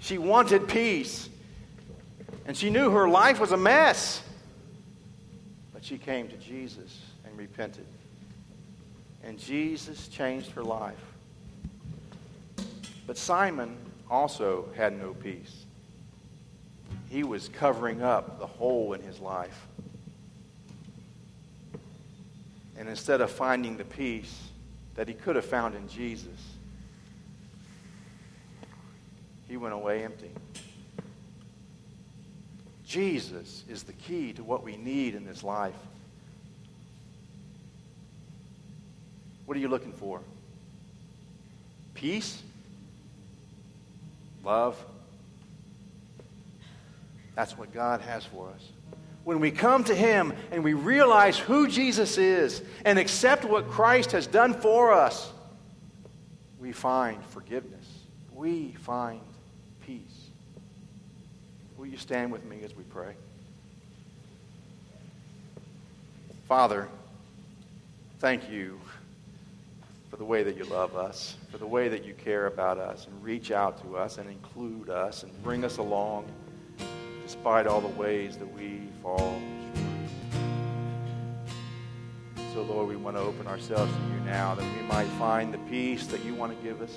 She 0.00 0.18
wanted 0.18 0.66
peace. 0.66 1.28
And 2.46 2.56
she 2.56 2.70
knew 2.70 2.90
her 2.90 3.08
life 3.08 3.40
was 3.40 3.52
a 3.52 3.56
mess. 3.56 4.22
She 5.84 5.98
came 5.98 6.28
to 6.28 6.36
Jesus 6.38 6.98
and 7.26 7.36
repented. 7.36 7.84
And 9.22 9.38
Jesus 9.38 10.08
changed 10.08 10.50
her 10.52 10.62
life. 10.62 10.94
But 13.06 13.18
Simon 13.18 13.76
also 14.10 14.70
had 14.74 14.98
no 14.98 15.12
peace. 15.12 15.66
He 17.10 17.22
was 17.22 17.50
covering 17.50 18.00
up 18.00 18.38
the 18.38 18.46
hole 18.46 18.94
in 18.94 19.02
his 19.02 19.20
life. 19.20 19.66
And 22.78 22.88
instead 22.88 23.20
of 23.20 23.30
finding 23.30 23.76
the 23.76 23.84
peace 23.84 24.48
that 24.94 25.06
he 25.06 25.12
could 25.12 25.36
have 25.36 25.44
found 25.44 25.74
in 25.74 25.86
Jesus, 25.86 26.56
he 29.46 29.58
went 29.58 29.74
away 29.74 30.02
empty. 30.02 30.30
Jesus 32.94 33.64
is 33.68 33.82
the 33.82 33.92
key 33.92 34.32
to 34.34 34.44
what 34.44 34.62
we 34.62 34.76
need 34.76 35.16
in 35.16 35.24
this 35.24 35.42
life. 35.42 35.74
What 39.46 39.56
are 39.56 39.60
you 39.60 39.66
looking 39.66 39.92
for? 39.92 40.20
Peace? 41.94 42.40
Love? 44.44 44.78
That's 47.34 47.58
what 47.58 47.74
God 47.74 48.00
has 48.00 48.26
for 48.26 48.48
us. 48.50 48.68
When 49.24 49.40
we 49.40 49.50
come 49.50 49.82
to 49.84 49.94
Him 49.94 50.32
and 50.52 50.62
we 50.62 50.74
realize 50.74 51.36
who 51.36 51.66
Jesus 51.66 52.16
is 52.16 52.62
and 52.84 52.96
accept 52.96 53.44
what 53.44 53.68
Christ 53.68 54.12
has 54.12 54.28
done 54.28 54.54
for 54.54 54.92
us, 54.92 55.32
we 56.60 56.70
find 56.70 57.24
forgiveness. 57.24 57.88
We 58.32 58.76
find. 58.78 59.33
Will 61.84 61.90
you 61.90 61.98
stand 61.98 62.32
with 62.32 62.46
me 62.46 62.62
as 62.64 62.74
we 62.74 62.82
pray? 62.84 63.14
Father, 66.48 66.88
thank 68.20 68.50
you 68.50 68.80
for 70.08 70.16
the 70.16 70.24
way 70.24 70.42
that 70.44 70.56
you 70.56 70.64
love 70.64 70.96
us, 70.96 71.36
for 71.52 71.58
the 71.58 71.66
way 71.66 71.88
that 71.88 72.02
you 72.02 72.14
care 72.14 72.46
about 72.46 72.78
us 72.78 73.06
and 73.06 73.22
reach 73.22 73.50
out 73.50 73.82
to 73.82 73.98
us 73.98 74.16
and 74.16 74.30
include 74.30 74.88
us 74.88 75.24
and 75.24 75.42
bring 75.42 75.62
us 75.62 75.76
along 75.76 76.24
despite 77.22 77.66
all 77.66 77.82
the 77.82 78.00
ways 78.00 78.38
that 78.38 78.50
we 78.54 78.80
fall 79.02 79.38
short. 82.34 82.54
So, 82.54 82.62
Lord, 82.62 82.88
we 82.88 82.96
want 82.96 83.18
to 83.18 83.22
open 83.22 83.46
ourselves 83.46 83.92
to 83.92 84.14
you 84.14 84.20
now 84.24 84.54
that 84.54 84.64
we 84.74 84.82
might 84.88 85.08
find 85.18 85.52
the 85.52 85.58
peace 85.68 86.06
that 86.06 86.24
you 86.24 86.34
want 86.34 86.58
to 86.58 86.64
give 86.66 86.80
us. 86.80 86.96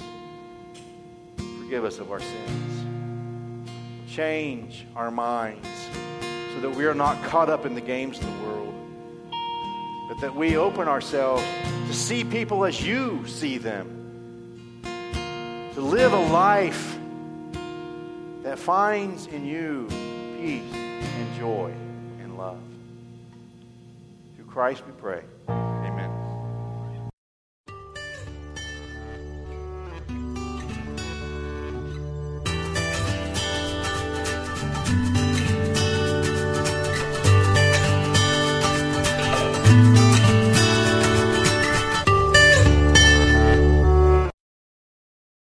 Forgive 1.59 1.83
us 1.83 1.99
of 1.99 2.09
our 2.09 2.21
sins. 2.21 2.86
Change 4.17 4.87
our 4.95 5.11
minds 5.11 5.67
so 6.55 6.61
that 6.61 6.75
we 6.75 6.87
are 6.87 6.95
not 6.95 7.23
caught 7.25 7.51
up 7.51 7.67
in 7.67 7.75
the 7.75 7.81
games 7.81 8.17
of 8.17 8.25
the 8.25 8.43
world, 8.47 8.73
but 10.09 10.19
that 10.21 10.33
we 10.33 10.57
open 10.57 10.87
ourselves 10.87 11.43
to 11.85 11.93
see 11.93 12.23
people 12.23 12.65
as 12.65 12.83
you 12.83 13.27
see 13.27 13.59
them, 13.59 14.81
to 15.75 15.81
live 15.81 16.13
a 16.13 16.29
life 16.31 16.97
that 18.41 18.57
finds 18.57 19.27
in 19.27 19.45
you 19.45 19.85
peace 20.41 20.73
and 20.73 21.37
joy 21.37 21.71
and 22.23 22.39
love. 22.39 22.57
Through 24.35 24.45
Christ 24.45 24.81
we 24.87 24.93
pray. 24.93 25.21